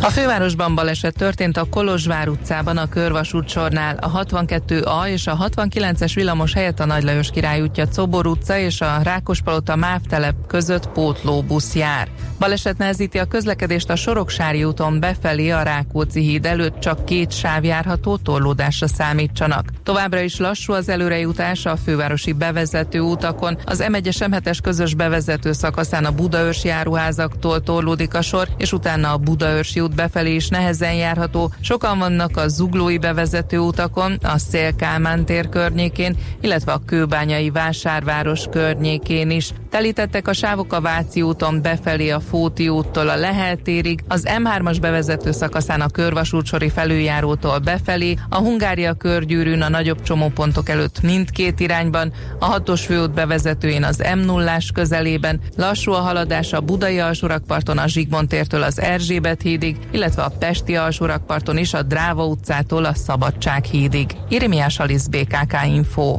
[0.03, 3.97] A fővárosban baleset történt a Kolozsvár utcában a Körvasút sornál.
[3.97, 8.81] A 62A és a 69-es villamos helyett a Nagy Lajos Király útja Cobor utca és
[8.81, 12.07] a Rákospalota MÁV telep között pótlóbusz jár.
[12.39, 17.63] Baleset nehezíti a közlekedést a Soroksári úton befelé a Rákóczi híd előtt csak két sáv
[17.63, 19.69] járható torlódásra számítsanak.
[19.83, 23.57] Továbbra is lassú az előrejutás a fővárosi bevezető utakon.
[23.65, 29.17] Az M1-es M7-es közös bevezető szakaszán a Budaörs járuházaktól torlódik a sor, és utána a
[29.17, 31.53] Budaörsi befelé is nehezen járható.
[31.61, 39.29] Sokan vannak a zuglói bevezető utakon, a Szélkálmán tér környékén, illetve a Kőbányai vásárváros környékén
[39.29, 39.51] is.
[39.69, 44.77] Telítettek a sávok a Váci úton befelé a Fóti úttól a Lehel térig, az M3-as
[44.81, 52.13] bevezető szakaszán a körvasútsori felüljárótól befelé, a Hungária körgyűrűn a nagyobb csomópontok előtt mindkét irányban,
[52.39, 57.87] a hatos főút bevezetőjén az m 0 közelében, lassú a haladás a Budai alsórakparton a
[57.87, 63.63] Zsigmond tértől az Erzsébet hídig, illetve a Pesti alsórakparton is a Dráva utcától a Szabadság
[63.63, 64.11] hídig.
[64.29, 66.15] Irimiás Alisz BKK Info.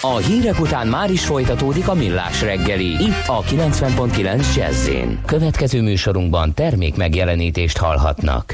[0.00, 4.88] A hírek után már is folytatódik a millás reggeli, itt a 90.9 jazz
[5.26, 8.52] Következő műsorunkban termék megjelenítést hallhatnak.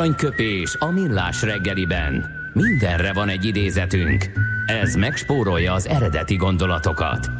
[0.00, 2.30] Aranyköpés a millás reggeliben.
[2.52, 4.30] Mindenre van egy idézetünk.
[4.66, 7.30] Ez megspórolja az eredeti gondolatokat.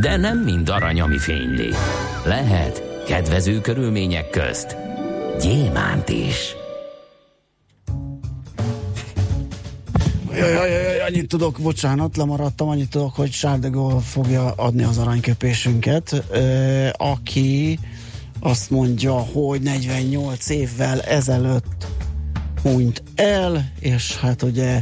[0.00, 1.70] De nem mind arany, ami fényli.
[2.24, 4.76] Lehet kedvező körülmények közt
[5.40, 6.56] gyémánt is.
[10.32, 16.24] Jaj, jaj, jaj, annyit tudok, bocsánat, lemaradtam, annyit tudok, hogy Sárdegó fogja adni az aranyköpésünket,
[16.92, 17.78] aki
[18.40, 21.86] azt mondja, hogy 48 évvel ezelőtt
[22.62, 24.80] hunyt el, és hát ugye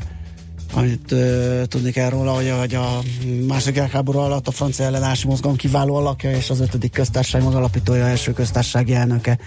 [0.74, 2.98] amit uh, tudni kell róla, hogy, hogy a
[3.46, 8.32] második világháború alatt a francia ellenállási mozgalom kiváló alakja, és az ötödik köztársaság megalapítója, első
[8.32, 9.38] köztársasági elnöke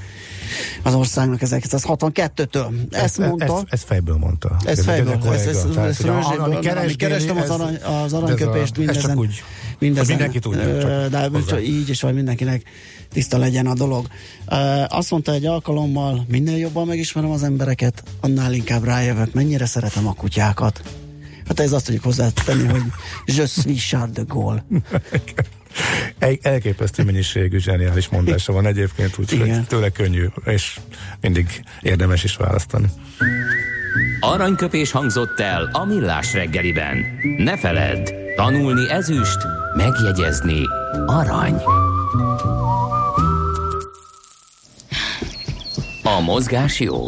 [0.83, 2.67] az országnak 1962-től.
[2.89, 3.57] Ezt mondta.
[3.57, 4.57] Ez, ez fejből mondta.
[4.65, 9.01] Ez fejből, ez, ez, ez, ez rörzséből, keres, kerestem az, arany, az aranyköpést mindezen.
[9.01, 9.43] Ez csak úgy,
[9.79, 10.81] mindezen, mindenki tudja.
[10.81, 12.63] Csak de csak így, és vagy mindenkinek
[13.09, 14.07] tiszta legyen a dolog.
[14.87, 20.13] Azt mondta egy alkalommal, minél jobban megismerem az embereket, annál inkább rájövök, mennyire szeretem a
[20.13, 20.81] kutyákat.
[21.47, 22.83] Hát ez azt tudjuk hozzátenni, hogy
[23.25, 24.65] je suis Charles de Gaulle.
[26.19, 30.79] Egy elképesztő mennyiségű zseniális mondása van egyébként, úgyhogy tőle könnyű, és
[31.21, 32.87] mindig érdemes is választani.
[34.19, 37.05] Aranyköpés hangzott el a millás reggeliben.
[37.37, 39.37] Ne feledd, tanulni ezüst,
[39.77, 40.61] megjegyezni
[41.05, 41.61] arany.
[46.03, 47.01] A mozgás jó,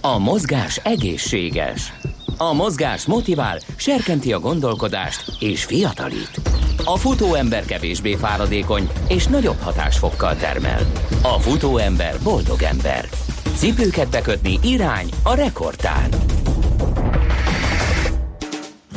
[0.00, 1.92] a mozgás egészséges.
[2.38, 6.40] A mozgás motivál, serkenti a gondolkodást és fiatalít.
[6.84, 10.80] A futóember kevésbé fáradékony és nagyobb hatásfokkal termel.
[11.22, 13.08] A futóember boldog ember.
[13.54, 16.08] Cipőket bekötni irány a rekordtán.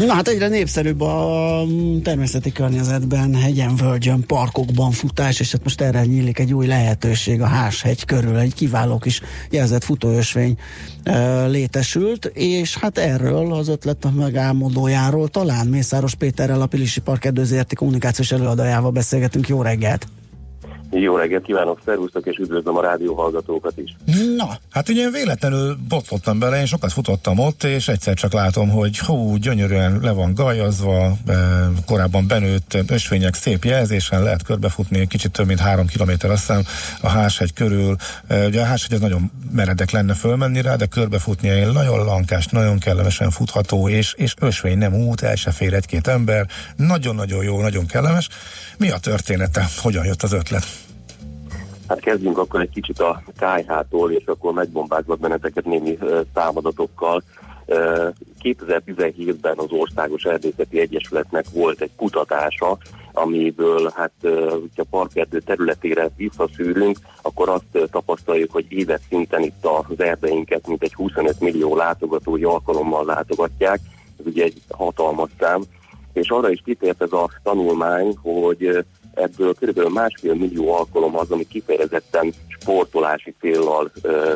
[0.05, 1.63] Na hát egyre népszerűbb a
[2.03, 7.45] természeti környezetben, hegyen, völgyön, parkokban futás, és hát most erre nyílik egy új lehetőség a
[7.45, 10.57] Háshegy körül, egy kiváló kis jelzett futóösvény
[11.03, 17.25] e, létesült, és hát erről az ötlet a megálmodójáról talán Mészáros Péterrel, a Pilisi Park
[17.25, 19.47] Erdőzérti kommunikációs előadójával beszélgetünk.
[19.47, 20.07] Jó reggelt!
[20.91, 23.95] Jó reggelt kívánok, szervusztok, és üdvözlöm a rádióhallgatókat is.
[24.36, 28.69] Na, hát ugye én véletlenül botlottam bele, én sokat futottam ott, és egyszer csak látom,
[28.69, 31.17] hogy hú, gyönyörűen le van gajazva,
[31.86, 36.62] korábban benőtt ösvények szép jelzésen lehet körbefutni, kicsit több mint három kilométer azt hiszem
[37.02, 37.95] a Háshegy körül.
[38.30, 42.80] Ugye a Háshegy az nagyon meredek lenne fölmenni rá, de körbefutni egy nagyon lankás, nagyon
[42.80, 46.47] kellemesen futható, és, és ösvény nem út, el se fér egy-két ember.
[46.75, 48.30] Nagyon-nagyon jó, nagyon kellemes.
[48.78, 49.67] Mi a története?
[49.78, 50.79] Hogyan jött az ötlet?
[51.89, 55.97] Hát kezdjünk akkor egy kicsit a KH-tól, és akkor megbombázlak benneteket némi
[56.34, 57.23] számadatokkal.
[58.41, 62.78] 2017-ben az Országos Erdészeti Egyesületnek volt egy kutatása,
[63.13, 64.12] amiből hát,
[64.52, 70.93] hogyha parkerdő területére visszaszűrünk, akkor azt tapasztaljuk, hogy éves szinten itt az erdeinket mint egy
[70.93, 73.80] 25 millió látogatói alkalommal látogatják.
[74.19, 75.62] Ez ugye egy hatalmas szám.
[76.13, 79.80] És arra is kitért ez a tanulmány, hogy ebből kb.
[79.80, 83.91] másfél millió alkalom az, ami kifejezetten sportolási célral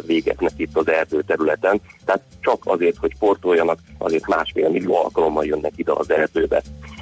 [0.06, 1.82] végeznek itt az erdőterületen.
[2.06, 6.62] Tehát csak azért, hogy sportoljanak, azért másfél millió alkalommal jönnek ide az erdőbe.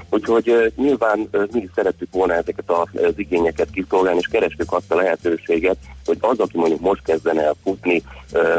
[0.10, 5.78] Úgyhogy nyilván mi is szerettük volna ezeket az igényeket kiszolgálni, és kerestük azt a lehetőséget,
[6.06, 8.04] hogy az, aki mondjuk most kezdene el futni,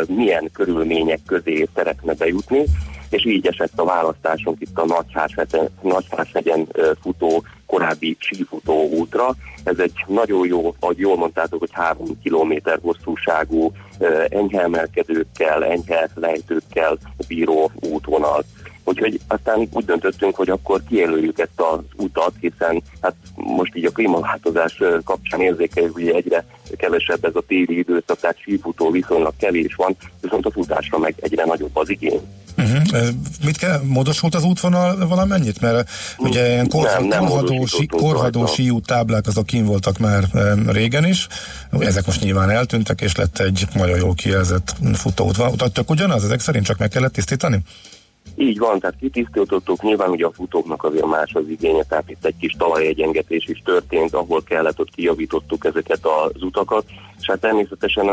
[0.07, 2.65] milyen körülmények közé szeretne bejutni,
[3.13, 5.05] és így esett a választásunk itt a
[5.83, 6.69] Nagyháshegyen
[7.01, 9.35] futó korábbi sífutó útra.
[9.65, 13.73] Ez egy nagyon jó, ahogy jól mondtátok, hogy három kilométer hosszúságú,
[14.29, 16.99] enyhe emelkedőkkel, enyhe lejtőkkel
[17.29, 18.45] bíró útvonal.
[18.85, 23.91] Úgyhogy aztán úgy döntöttünk, hogy akkor kijelöljük ezt az utat, hiszen hát most így a
[23.91, 26.45] klímaváltozás kapcsán érzékeljük, hogy egyre
[26.77, 31.45] kevesebb ez a téli időszak, tehát sífutó viszonylag kevés van, viszont a futásra meg egyre
[31.45, 32.21] nagyobb az igény.
[32.57, 33.09] Uh-huh.
[33.45, 35.61] Mit kell, módosult az útvonal valamennyit?
[35.61, 40.25] Mert ugye ilyen korhadó, nem, nem sí, korhadó síút táblák azok kín voltak már
[40.67, 41.27] régen is,
[41.79, 45.73] ezek most nyilván eltűntek, és lett egy nagyon jó kijelzett futóút.
[45.73, 47.61] Tök ugyanaz, ezek szerint csak meg kellett tisztítani?
[48.37, 52.37] Így van, tehát kitisztítottuk, nyilván ugye a futóknak azért más az igénye, tehát itt egy
[52.41, 56.85] kis talajegyengetés is történt, ahol kellett, ott kijavítottuk ezeket az utakat,
[57.21, 58.09] és hát természetesen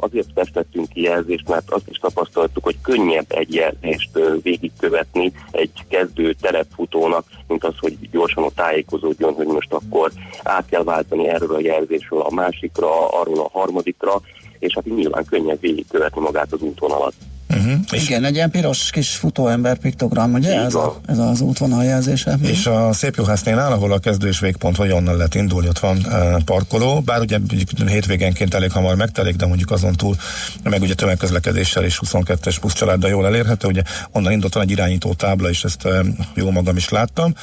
[0.00, 4.10] azért tesztettünk ki jelzést, mert azt is tapasztaltuk, hogy könnyebb egy jelzést
[4.42, 10.10] végigkövetni egy kezdő terepfutónak, mint az, hogy gyorsan ott tájékozódjon, hogy most akkor
[10.42, 14.20] át kell váltani erről a jelzésről a másikra, arról a harmadikra,
[14.58, 17.14] és hát nyilván könnyebb végigkövetni magát az útvonalat.
[17.50, 17.78] Uh-huh.
[17.90, 20.60] Igen, egy ilyen piros kis futóember piktogram, ugye?
[20.60, 22.38] Ez, a, ez az útvonaljelzése.
[22.42, 25.96] És a Szép Juhásznénál, ahol a kezdő és végpont, vagy onnan lehet indulni, ott van
[25.96, 27.38] uh, parkoló, bár ugye
[27.86, 30.16] hétvégenként elég hamar megtelik, de mondjuk azon túl,
[30.62, 33.82] meg ugye tömegközlekedéssel és 22-es buszcsaláddal jól elérhető, ugye
[34.12, 37.34] onnan indult van egy irányító tábla, és ezt uh, jó magam is láttam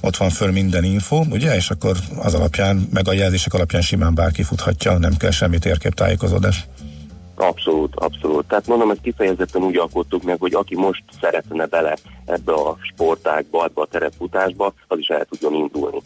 [0.00, 4.14] ott van föl minden info, ugye, és akkor az alapján, meg a jelzések alapján simán
[4.14, 6.66] bárki futhatja, nem kell semmi térképtájékozódás.
[7.40, 8.46] Abszolút, abszolút.
[8.46, 13.64] Tehát mondom, ezt kifejezetten úgy alkottuk meg, hogy aki most szeretne bele ebbe a sportágba,
[13.64, 15.98] ebbe a terepfutásba, az is el tudjon indulni.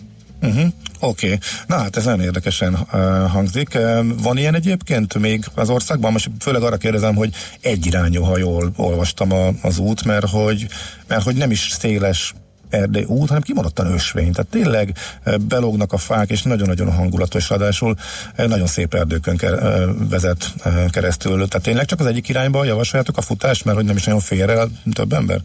[0.43, 0.67] Uh-huh.
[1.01, 1.39] Oké, okay.
[1.67, 3.69] na hát ez nagyon érdekesen uh, hangzik.
[3.75, 6.13] Uh, van ilyen egyébként még az országban?
[6.13, 10.67] Most főleg arra kérdezem, hogy egyirányú, ha jól olvastam a, az út, mert hogy,
[11.09, 12.35] mert hogy nem is széles
[12.73, 14.33] erdei út, hanem kimondottan ösvény.
[14.33, 14.97] Tehát tényleg
[15.49, 17.95] belógnak a fák, és nagyon-nagyon hangulatos, ráadásul
[18.37, 19.41] nagyon szép erdőkön
[20.11, 20.53] vezet
[20.91, 21.49] keresztül.
[21.49, 24.49] Tehát tényleg csak az egyik irányba javasoljátok a futást, mert hogy nem is nagyon fér
[24.49, 25.41] el több ember?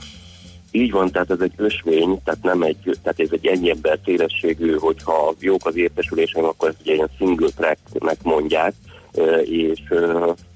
[0.72, 4.76] Így van, tehát ez egy ösvény, tehát nem egy, tehát ez egy ennyi ember szélességű,
[4.76, 8.74] hogyha jók az értesülésem, akkor ezt ugye ilyen single tracknek mondják,
[9.44, 9.80] és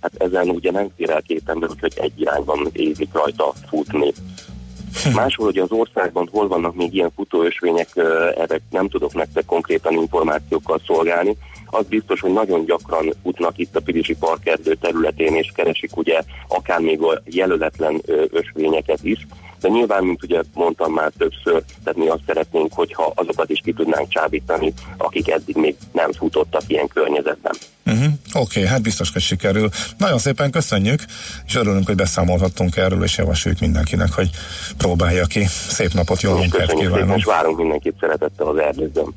[0.01, 4.13] hát ezen ugye nem fér el két ember, úgyhogy egy irányban ézik rajta futni.
[5.14, 7.89] Máshol, hogy az országban hol vannak még ilyen futóösvények,
[8.38, 11.36] erre nem tudok nektek konkrétan információkkal szolgálni.
[11.66, 16.80] Az biztos, hogy nagyon gyakran futnak itt a Pilisi Parkerdő területén, és keresik ugye akár
[16.80, 19.28] még a jelöletlen ösvényeket is
[19.62, 23.74] de nyilván, mint ugye mondtam már többször, tehát mi azt szeretnénk, hogyha azokat is ki
[23.74, 27.53] tudnánk csábítani, akik eddig még nem futottak ilyen környezetben.
[27.86, 28.05] Uh-huh.
[28.34, 29.70] Oké, okay, hát biztos, hogy sikerül.
[29.97, 31.01] Nagyon szépen köszönjük,
[31.45, 34.30] és örülünk, hogy beszámolhattunk erről, és javasoljuk mindenkinek, hogy
[34.78, 35.45] próbálja ki.
[35.68, 37.18] Szép napot, jó munkát kívánok!
[37.18, 39.14] És várunk mindenkit szeretettel az erdőzön.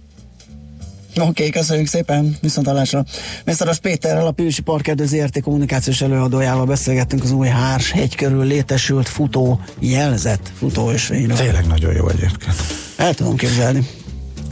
[1.16, 3.04] Oké, okay, köszönjük szépen, viszontalásra.
[3.44, 9.08] Mészáros Péterrel, a Pülyusi Parkerdő ZRT kommunikációs előadójával beszélgettünk az új Hárs hegy körül létesült
[9.08, 11.36] futó jelzett futóösvényről.
[11.36, 12.54] Tényleg nagyon jó egyébként.
[12.96, 13.86] El tudom képzelni.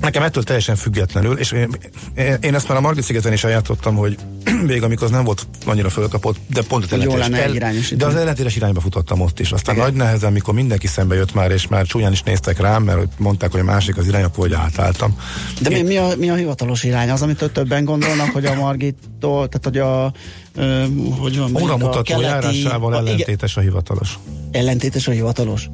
[0.02, 1.68] Nekem ettől teljesen függetlenül, és én,
[2.40, 4.18] én ezt már a Margit szigeten is ajánlottam, hogy
[4.66, 8.56] még amikor az nem volt annyira fölkapott, de pont az ellentétes, el, de az ellentétes
[8.56, 9.52] irányba futottam ott is.
[9.52, 9.86] Aztán Igen.
[9.86, 13.50] nagy nehezen, mikor mindenki szembe jött már, és már csúnyán is néztek rám, mert mondták,
[13.50, 15.18] hogy a másik az irány, akkor hogy átálltam.
[15.60, 17.10] De mi, mi, a, mi a hivatalos irány?
[17.10, 20.12] Az, amit többen gondolnak, hogy a Margittól, tehát hogy a
[20.54, 20.84] ö,
[21.18, 22.24] hogy van, Óra mutató keleti...
[22.24, 24.18] járásával ellentétes a hivatalos.
[24.50, 25.68] Ellentétes a hivatalos?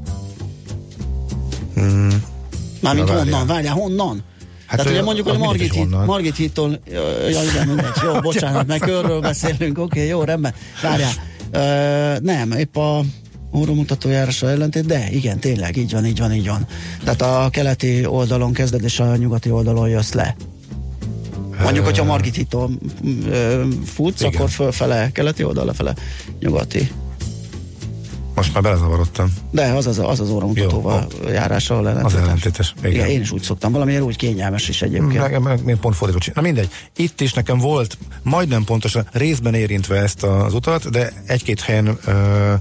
[1.75, 2.37] Hmm.
[2.81, 3.47] Mármint honnan?
[3.47, 4.23] Várjál, honnan?
[4.67, 6.81] Hát Tehát ugye mondjuk, hogy Margit, hit, Margit hittól,
[7.31, 11.13] ja igen, mindegy, jó, bocsánat, meg körről beszélünk, oké, okay, jó, rendben, várjál.
[11.53, 13.03] Uh, nem, épp a
[13.55, 16.67] óramutató járása ellentét, de igen, tényleg, így van, így van, így van.
[17.05, 20.37] Tehát a keleti oldalon kezded, és a nyugati oldalon jössz le.
[21.63, 22.71] Mondjuk, hogyha Margit hittól
[23.85, 24.33] futsz, igen.
[24.35, 25.95] akkor fölfele keleti oldal, lefele
[26.41, 26.91] nyugati.
[28.39, 29.33] Most már belezavarodtam.
[29.51, 32.13] De az az, az, az óramutatóval járása ellentétes.
[32.13, 32.75] Az ellentétes.
[32.79, 32.91] Igen.
[32.93, 33.09] igen.
[33.09, 33.73] én is úgy szoktam.
[33.73, 35.23] Valamiért úgy kényelmes is egyébként.
[35.23, 36.71] Nekem meg, pont fordítva Na mindegy.
[36.97, 42.55] Itt is nekem volt majdnem pontosan részben érintve ezt az utat, de egy-két helyen ö,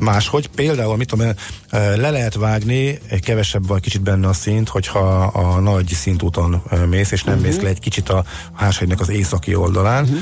[0.00, 0.48] máshogy.
[0.48, 1.28] Például, mit tudom,
[1.70, 7.22] le lehet vágni, kevesebb vagy kicsit benne a szint, hogyha a nagy szintúton mész, és
[7.24, 7.50] nem uh-huh.
[7.50, 10.04] mész le egy kicsit a háshegynek az északi oldalán.
[10.04, 10.18] Uh-huh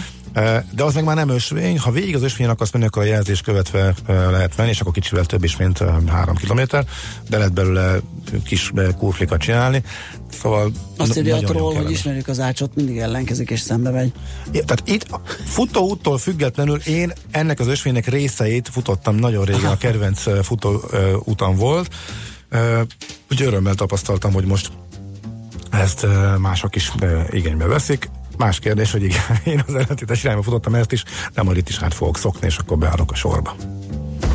[0.75, 1.79] de az meg már nem ösvény.
[1.79, 5.25] Ha végig az ösvény akarsz menni, akkor a jelzés követve lehet menni, és akkor kicsivel
[5.25, 6.85] több is, mint három kilométer,
[7.29, 8.01] de lehet belőle
[8.45, 9.83] kis kurflikat csinálni.
[10.41, 14.13] Szóval Azt írja a troll, hogy ismerjük az ácsot, mindig ellenkezik és szembe megy.
[14.53, 15.07] Ja, tehát itt
[15.45, 20.81] futóúttól függetlenül én ennek az ösvénynek részeit futottam nagyon régen, a kedvenc futó
[21.25, 21.95] utam volt.
[23.31, 24.71] Úgyhogy örömmel tapasztaltam, hogy most
[25.71, 26.07] ezt
[26.39, 26.93] mások is
[27.31, 28.11] igénybe veszik.
[28.43, 31.79] Más kérdés, hogy igen, én az ellentétes irányba futottam ezt is, de majd itt is
[31.83, 33.55] át fogok szokni, és akkor beállok a sorba.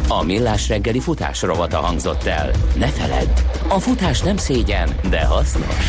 [0.08, 2.52] A Millás reggeli futás rovata hangzott el.
[2.76, 3.30] Ne feledd,
[3.68, 5.86] a futás nem szégyen, de hasznos.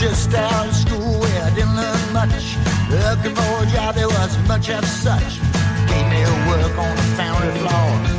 [0.00, 2.56] just out of school where I didn't learn much.
[2.88, 5.40] Looking for a job, there wasn't much of such.
[5.88, 8.17] Gave me a work on the foundry floor.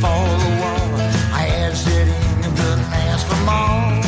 [0.00, 0.82] Before the war.
[1.40, 4.00] I had sitting and couldn't ask for more.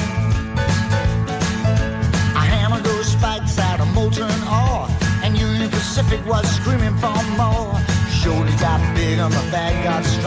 [2.43, 4.89] I hammered those spikes out of molten ore,
[5.23, 7.77] and Union Pacific was screaming for more.
[8.21, 10.22] Shoulders got big and my back got strong.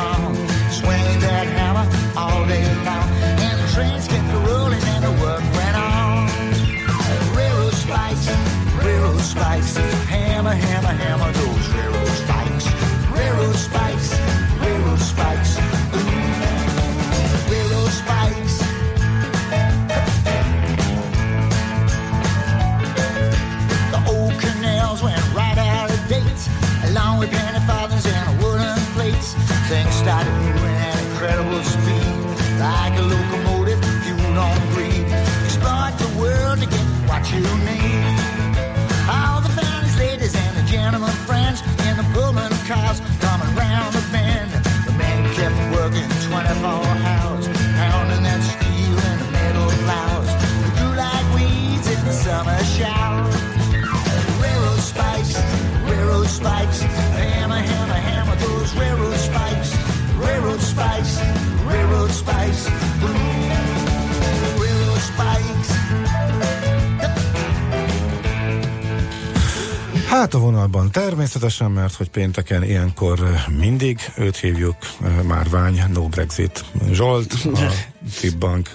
[70.32, 70.92] Vonalban.
[70.92, 73.20] Természetesen, mert hogy pénteken ilyenkor
[73.60, 74.76] mindig őt hívjuk,
[75.24, 77.72] Márvány, No Brexit Zsolt, a
[78.20, 78.70] Tibbank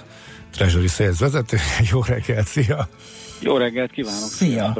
[0.51, 1.57] Treasury Sales vezető.
[1.91, 2.87] Jó reggelt, szia!
[3.41, 4.29] Jó reggelt kívánok!
[4.29, 4.73] Szia!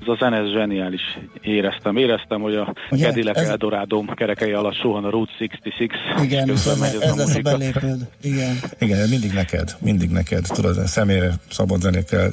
[0.00, 1.18] Ez a zene zseniális.
[1.40, 1.96] Éreztem.
[1.96, 3.48] Éreztem, hogy a Ugye, Cadillac ez...
[3.48, 6.24] Eldorado kerekei alatt suhan a Route 66.
[6.24, 6.66] Igen, ez,
[7.00, 8.08] ez lesz a belépőd.
[8.22, 8.58] Igen.
[8.78, 9.76] Igen, mindig neked.
[9.80, 10.46] Mindig neked.
[10.54, 12.30] Tudod, személyre szabad zenékkel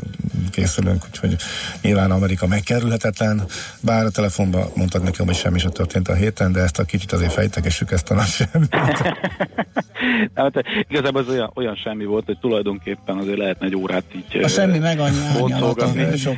[0.52, 1.36] készülünk, úgyhogy
[1.82, 3.42] nyilván Amerika megkerülhetetlen,
[3.82, 7.12] bár a telefonban mondtad nekem, hogy semmi sem történt a héten, de ezt a kicsit
[7.12, 8.76] azért fejtegessük ezt a nagy semmit.
[10.36, 14.48] hát, igazából ez olyan, olyan semmi volt, hogy tulajdonképpen azért lehetne egy órát így a
[14.48, 15.16] semmi meg annyi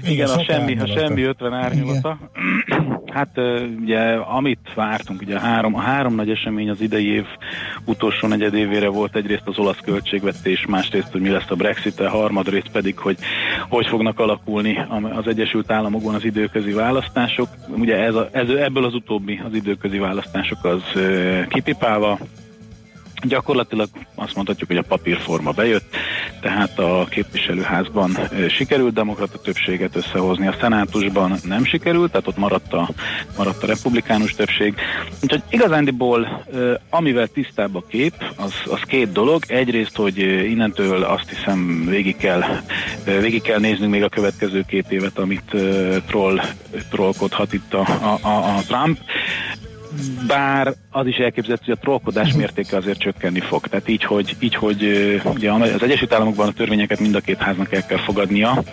[0.07, 2.17] Igen, a semmi, a semmi 50 árnyalata.
[3.13, 3.39] Hát
[3.81, 7.25] ugye, amit vártunk, ugye a három, a három nagy esemény az idei év
[7.85, 12.69] utolsó negyedévére volt egyrészt az olasz költségvetés, másrészt, hogy mi lesz a Brexit, a harmadrészt
[12.71, 13.17] pedig, hogy
[13.69, 17.47] hogy fognak alakulni az Egyesült Államokban az időközi választások.
[17.67, 20.81] Ugye ez a, ez, ebből az utóbbi az időközi választások az
[21.47, 22.19] kipipálva,
[23.23, 25.95] Gyakorlatilag azt mondhatjuk, hogy a papírforma bejött,
[26.41, 28.17] tehát a képviselőházban
[28.49, 32.89] sikerült demokrata többséget összehozni, a szenátusban nem sikerült, tehát ott maradt a,
[33.37, 34.75] maradt a republikánus többség.
[35.21, 36.45] Úgyhogy igazándiból
[36.89, 39.43] amivel tisztább a kép, az, az két dolog.
[39.47, 40.17] Egyrészt, hogy
[40.49, 42.43] innentől azt hiszem végig kell,
[43.03, 45.55] végig kell néznünk még a következő két évet, amit
[46.07, 46.39] troll,
[46.89, 48.99] trollkodhat itt a, a, a, a Trump
[50.27, 53.67] bár az is elképzelhető, hogy a trollkodás mértéke azért csökkenni fog.
[53.67, 54.83] Tehát így, hogy, így, hogy
[55.33, 58.63] ugye az Egyesült Államokban a törvényeket mind a két háznak el kell fogadnia,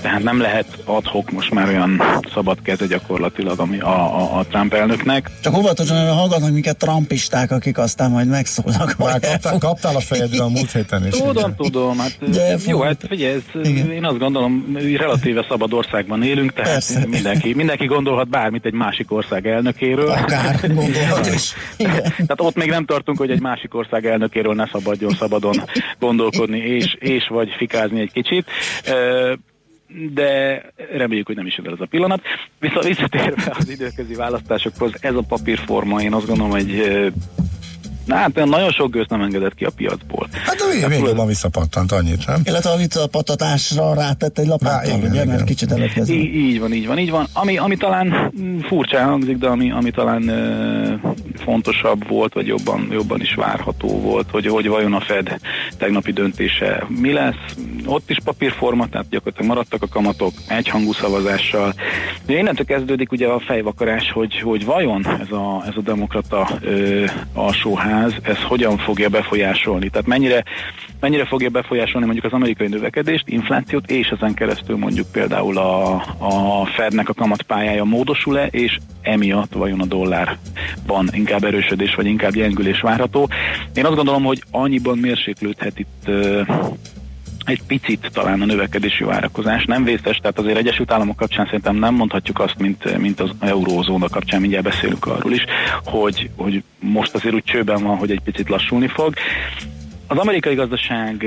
[0.00, 2.02] tehát nem lehet adhok most már olyan
[2.34, 5.30] szabad keze gyakorlatilag ami a, a, a Trump elnöknek.
[5.42, 8.96] Csak óvatosan, hogy hallgatnak minket trumpisták, akik aztán majd megszólnak.
[8.96, 11.12] Már kaptál, kaptál a fejedre a múlt héten is.
[11.12, 11.54] Tudom, ugye?
[11.56, 11.98] tudom.
[11.98, 17.54] Hát, De jó, hát figyelj, ez, én azt gondolom, relatíve szabad országban élünk, tehát mindenki,
[17.54, 20.10] mindenki gondolhat bármit egy másik ország elnökéről.
[20.10, 21.52] Akár gondolhat is.
[22.06, 25.62] Tehát ott még nem tartunk, hogy egy másik ország elnökéről ne szabadjon szabadon
[25.98, 28.46] gondolkodni, és, és vagy fikázni egy kicsit
[30.12, 30.62] de
[30.92, 32.20] reméljük, hogy nem is jön el ez a pillanat.
[32.60, 37.12] Viszont visszatérve az időközi választásokhoz, ez a papírforma, én azt gondolom, hogy
[38.04, 40.28] Na, hát nagyon sok gőzt nem engedett ki a piacból.
[40.44, 42.40] Hát de végül, végül ma visszapattant annyit, nem?
[42.44, 45.26] Illetve a visszapattatásra rátett egy lapáttal, ugye, igen.
[45.26, 46.14] mert kicsit előkezve.
[46.14, 47.26] Így, így van, így van, így van.
[47.32, 48.32] Ami, ami talán
[48.62, 51.00] furcsa hangzik, de ami, ami talán e,
[51.44, 55.38] fontosabb volt, vagy jobban, jobban is várható volt, hogy, hogy vajon a Fed
[55.78, 57.56] tegnapi döntése mi lesz.
[57.86, 61.74] Ott is papírforma, tehát gyakorlatilag maradtak a kamatok egyhangú szavazással.
[62.26, 66.68] De innentől kezdődik ugye a fejvakarás, hogy, hogy vajon ez a, ez a demokrata e,
[67.34, 69.88] alsóház ház ez hogyan fogja befolyásolni.
[69.88, 70.44] Tehát mennyire,
[71.00, 76.66] mennyire fogja befolyásolni mondjuk az amerikai növekedést, inflációt, és ezen keresztül mondjuk például a, a
[76.76, 83.28] Fednek a kamatpályája módosul-e, és emiatt vajon a dollárban inkább erősödés, vagy inkább gyengülés várható.
[83.74, 86.10] Én azt gondolom, hogy annyiban mérséklődhet itt
[87.44, 89.64] egy picit talán a növekedési várakozás.
[89.64, 94.08] Nem vészes, tehát azért Egyesült Államok kapcsán szerintem nem mondhatjuk azt, mint, mint az eurózóna
[94.08, 95.44] kapcsán, mindjárt beszélünk arról is,
[95.84, 99.14] hogy, hogy most azért úgy csőben van, hogy egy picit lassulni fog.
[100.06, 101.26] Az amerikai gazdaság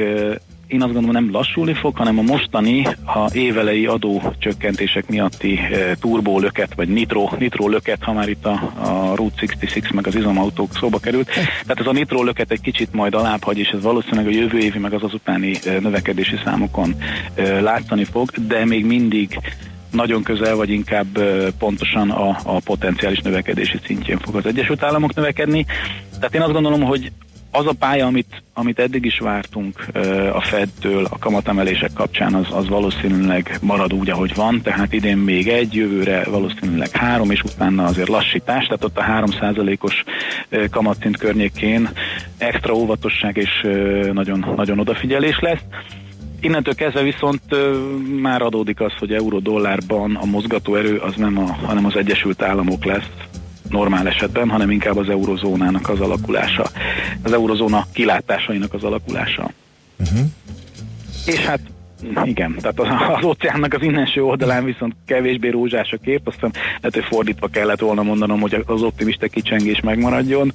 [0.68, 5.95] én azt gondolom nem lassulni fog, hanem a mostani a évelei adó csökkentések miatti e,
[5.95, 10.15] turbó löket, vagy nitro, nitro löket, ha már itt a, a Route 66 meg az
[10.15, 11.26] izomautók szóba került.
[11.26, 14.57] Tehát ez a nitro löket egy kicsit majd alább hagy, és ez valószínűleg a jövő
[14.57, 16.95] évi meg az azutáni e, növekedési számokon
[17.36, 19.39] e, látszani fog, de még mindig
[19.91, 21.20] nagyon közel, vagy inkább
[21.57, 25.65] pontosan a, a potenciális növekedési szintjén fog az Egyesült Államok növekedni.
[26.20, 27.11] Tehát én azt gondolom, hogy
[27.52, 29.86] az a pálya, amit, amit eddig is vártunk
[30.34, 35.48] a Fedtől a kamatemelések kapcsán, az, az valószínűleg marad úgy, ahogy van, tehát idén még
[35.48, 40.04] egy, jövőre valószínűleg három, és utána azért lassítás, tehát ott a 3%-os
[40.72, 41.89] kamatszint környékén
[42.38, 43.68] extra óvatosság és
[44.14, 45.64] nagyon, nagyon odafigyelés lesz.
[46.41, 47.41] Innentől kezdve viszont
[48.22, 53.10] már adódik az, hogy euró-dollárban a mozgatóerő az nem a, hanem az Egyesült Államok lesz,
[53.70, 56.70] normál esetben, hanem inkább az eurozónának az alakulása,
[57.24, 59.51] az eurozóna kilátásainak az alakulása.
[59.99, 60.28] Uh-huh.
[61.26, 61.59] És hát
[62.24, 62.88] igen, tehát az,
[63.18, 67.80] az óceánnak az innenső oldalán viszont kevésbé rózsás a kép, aztán lehet, hogy fordítva kellett
[67.80, 70.54] volna mondanom, hogy az optimista kicsengés megmaradjon.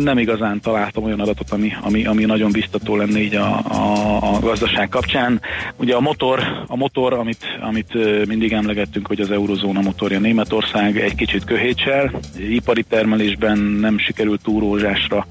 [0.00, 4.38] Nem igazán találtam olyan adatot, ami, ami, ami nagyon biztató lenne így a, a, a
[4.40, 5.40] gazdaság kapcsán.
[5.76, 11.14] Ugye a motor, a motor amit, amit mindig emlegettünk, hogy az eurozóna motorja Németország egy
[11.14, 15.26] kicsit köhétsel, ipari termelésben nem sikerült túl rózsásra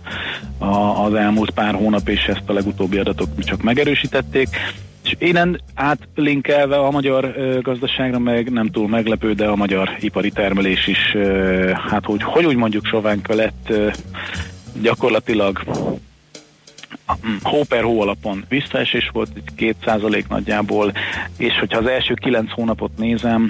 [1.05, 4.06] az elmúlt pár hónap, és ezt a legutóbbi adatok csak megerősítették
[5.03, 10.87] és Innen átlinkelve a magyar gazdaságra meg nem túl meglepő, de a magyar ipari termelés
[10.87, 11.15] is,
[11.89, 13.73] hát hogy, hogy úgy mondjuk sovánka lett,
[14.81, 15.63] gyakorlatilag
[17.41, 20.91] hó per hó alapon visszaesés volt, egy 2% nagyjából,
[21.37, 23.49] és hogyha az első 9 hónapot nézem,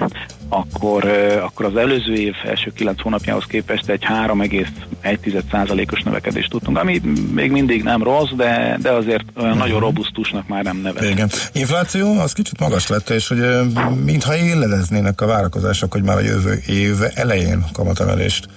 [0.49, 1.05] akkor,
[1.41, 7.01] akkor az előző év első 9 hónapjához képest egy 3,1%-os növekedést tudtunk, ami
[7.33, 9.57] még mindig nem rossz, de, de azért uh-huh.
[9.57, 11.11] nagyon robusztusnak már nem nevezhető.
[11.11, 11.29] Igen.
[11.51, 13.39] Infláció az kicsit magas lett, és hogy
[14.05, 18.47] mintha éledeznének a várakozások, hogy már a jövő év elején kamatemelést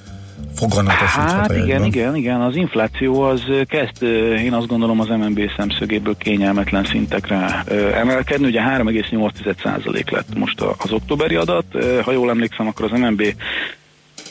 [0.55, 4.03] foganatosíthat Hát igen, igen, igen, az infláció az kezd,
[4.38, 7.64] én azt gondolom az MNB szemszögéből kényelmetlen szintekre
[7.95, 11.64] emelkedni, ugye 3,8% lett most az októberi adat,
[12.03, 13.22] ha jól emlékszem, akkor az MNB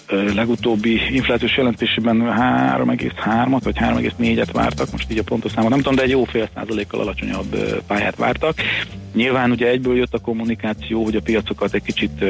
[0.10, 6.02] legutóbbi inflációs jelentésében 3,3-at vagy 3,4-et vártak, most így a pontos számot nem tudom, de
[6.02, 7.56] egy jó fél százalékkal alacsonyabb
[7.88, 8.56] pályát vártak.
[9.14, 12.24] Nyilván ugye egyből jött a kommunikáció, hogy a piacokat egy kicsit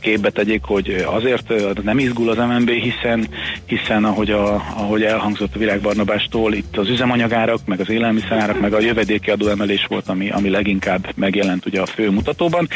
[0.00, 1.52] képbe tegyék, hogy azért
[1.82, 3.28] nem izgul az MNB, hiszen,
[3.66, 8.80] hiszen ahogy, a, ahogy elhangzott a virágbarnabástól, itt az üzemanyagárak, meg az élelmiszerárak, meg a
[8.80, 12.68] jövedéki adóemelés volt, ami, ami leginkább megjelent ugye a fő mutatóban.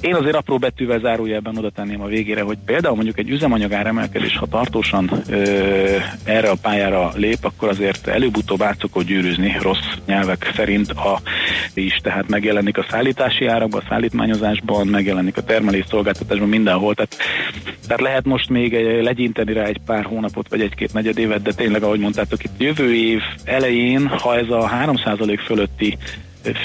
[0.00, 4.36] Én azért apró betűvel zárójelben oda tenném a végére, hogy például mondjuk egy üzemanyag áremelkedés,
[4.36, 5.36] ha tartósan ö,
[6.24, 11.20] erre a pályára lép, akkor azért előbb-utóbb át szokott gyűrűzni rossz nyelvek szerint a,
[11.74, 16.94] is, tehát megjelenik a szállítási árakban, a szállítmányozásban, megjelenik a termelés szolgáltatásban, mindenhol.
[16.94, 17.16] Tehát,
[17.86, 21.52] tehát lehet most még egy, legyinteni rá egy pár hónapot, vagy egy-két negyed évet, de
[21.52, 25.98] tényleg, ahogy mondtátok, itt jövő év elején, ha ez a 3% fölötti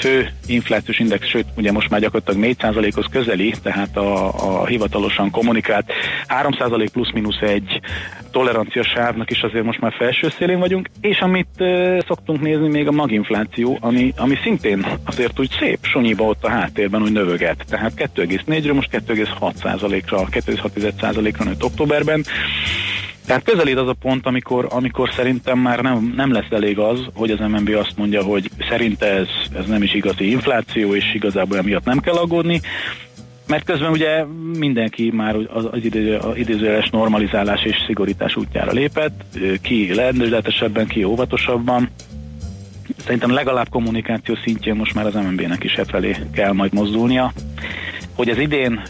[0.00, 4.26] fő inflációs index, sőt, ugye most már gyakorlatilag 4%-hoz közeli, tehát a,
[4.60, 5.92] a hivatalosan kommunikált
[6.28, 7.80] 3% plusz-minusz egy
[8.30, 12.88] tolerancia sávnak is azért most már felső szélén vagyunk, és amit uh, szoktunk nézni még
[12.88, 17.64] a maginfláció, ami, ami szintén azért úgy szép sonyiba ott a háttérben úgy növöget.
[17.68, 22.24] Tehát 2,4-ről most 2,6%-ra, 2,6%-ra nőtt októberben,
[23.26, 27.30] tehát közelít az a pont, amikor, amikor szerintem már nem, nem lesz elég az, hogy
[27.30, 31.84] az MNB azt mondja, hogy szerinte ez, ez nem is igazi infláció, és igazából emiatt
[31.84, 32.60] nem kell aggódni,
[33.46, 34.24] mert közben ugye
[34.58, 41.90] mindenki már az, az idő, idézőjeles normalizálás és szigorítás útjára lépett, ki lendületesebben, ki óvatosabban.
[42.96, 47.32] Szerintem legalább kommunikáció szintjén most már az MNB-nek is e felé kell majd mozdulnia.
[48.16, 48.82] Hogy ez idén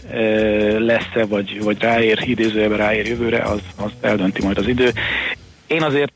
[0.77, 4.91] lesz-e, vagy, vagy ráér, idézőjelben ráér jövőre, az, az eldönti majd az idő.
[5.67, 6.13] Én azért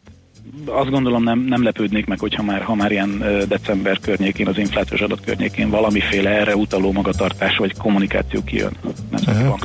[0.66, 5.02] azt gondolom nem, nem lepődnék meg, hogyha már, ha már ilyen december környékén, az inflációs
[5.02, 8.72] adat környékén valamiféle erre utaló magatartás vagy kommunikáció kijön
[9.10, 9.60] Nemzeti uh-huh.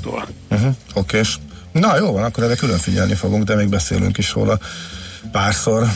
[0.51, 0.75] Uh-huh.
[0.95, 1.23] Oké, okay.
[1.73, 4.59] Na jó van, akkor erre külön figyelni fogunk, de még beszélünk is róla
[5.33, 5.87] párszor.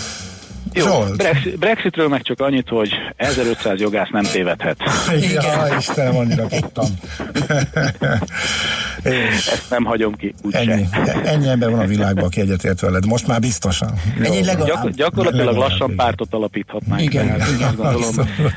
[0.73, 4.77] Jó, Brexit, Brexitről meg csak annyit, hogy 1500 jogász nem tévedhet.
[5.33, 6.87] Ja, Istenem, annyira tudtam.
[9.05, 10.35] Ezt nem hagyom ki.
[10.51, 10.89] Ennyi,
[11.25, 13.07] ennyi ember van a világban, aki egyetért veled.
[13.07, 13.93] Most már biztosan.
[14.23, 17.03] Ennyi Gyak, gyakorlatilag legalább, lassan pártot alapíthatnánk.
[17.03, 17.75] Igen, tehát, igen.
[17.77, 18.15] Gondolom,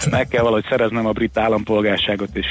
[0.10, 2.46] meg kell valahogy szereznem a brit állampolgárságot, és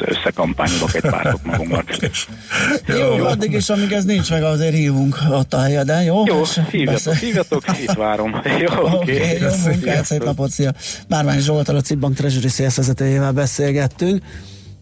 [0.00, 1.84] összekampányolok egy pártot magunknak.
[2.86, 6.22] jó, jó, addig is, amíg ez nincs meg, azért hívunk ott a helyeden, jó?
[6.26, 8.30] Jó, hívjatok, hívjatok, itt várom.
[8.44, 10.72] Jó, Oké, okay, jó munkát, szép napot, szia!
[11.08, 14.22] Márvány Zsoltal, a Cibbank Treasury Sales vezetőjével beszélgettünk,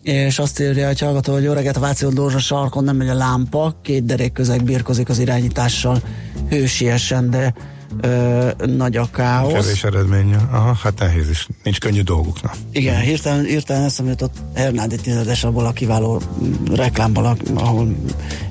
[0.02, 3.14] és azt írja, hogy hallgató, hogy jó reggelt, a Váci Dózsa sarkon nem megy a
[3.14, 6.02] lámpa, két derék közeg birkozik az irányítással
[6.48, 7.54] hősiesen, de
[8.00, 9.52] ö, nagy a káosz.
[9.52, 10.36] Kevés eredménye.
[10.36, 11.48] Aha, hát nehéz is.
[11.62, 12.42] Nincs könnyű dolguk.
[12.42, 12.50] Na.
[12.72, 16.22] Igen, hirtelen, hirtelen eszembe jutott Hernádi tizedes abból a kiváló
[16.74, 17.96] reklámból, ahol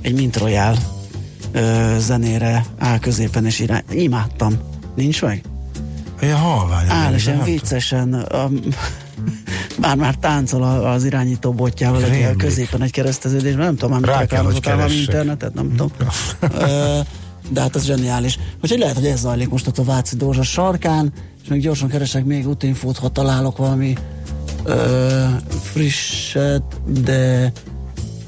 [0.01, 0.75] egy Mintrojál
[1.97, 3.83] zenére áll középen, és irány.
[3.89, 4.59] Imádtam.
[4.95, 5.43] Nincs meg?
[6.21, 6.85] Ja, halvány.
[6.89, 8.59] Áll, és ilyen viccesen um,
[9.79, 14.95] már már táncol az irányító botjával egy középen egy kereszteződésben, nem tudom, amit reklámozott valami
[14.95, 15.91] internetet, nem tudom.
[17.49, 18.39] de hát ez zseniális.
[18.63, 21.13] Úgyhogy lehet, hogy ez zajlik most ott a Váci Dózsa sarkán,
[21.43, 23.95] és még gyorsan keresek még útinfót, ha találok valami
[24.63, 25.25] ö,
[25.61, 27.51] frisset, de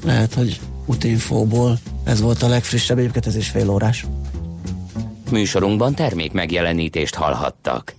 [0.04, 4.06] lehet, hogy útinfóból ez volt a legfrissebb, egyébként ez is fél órás.
[5.30, 7.94] Műsorunkban termék megjelenítést hallhattak.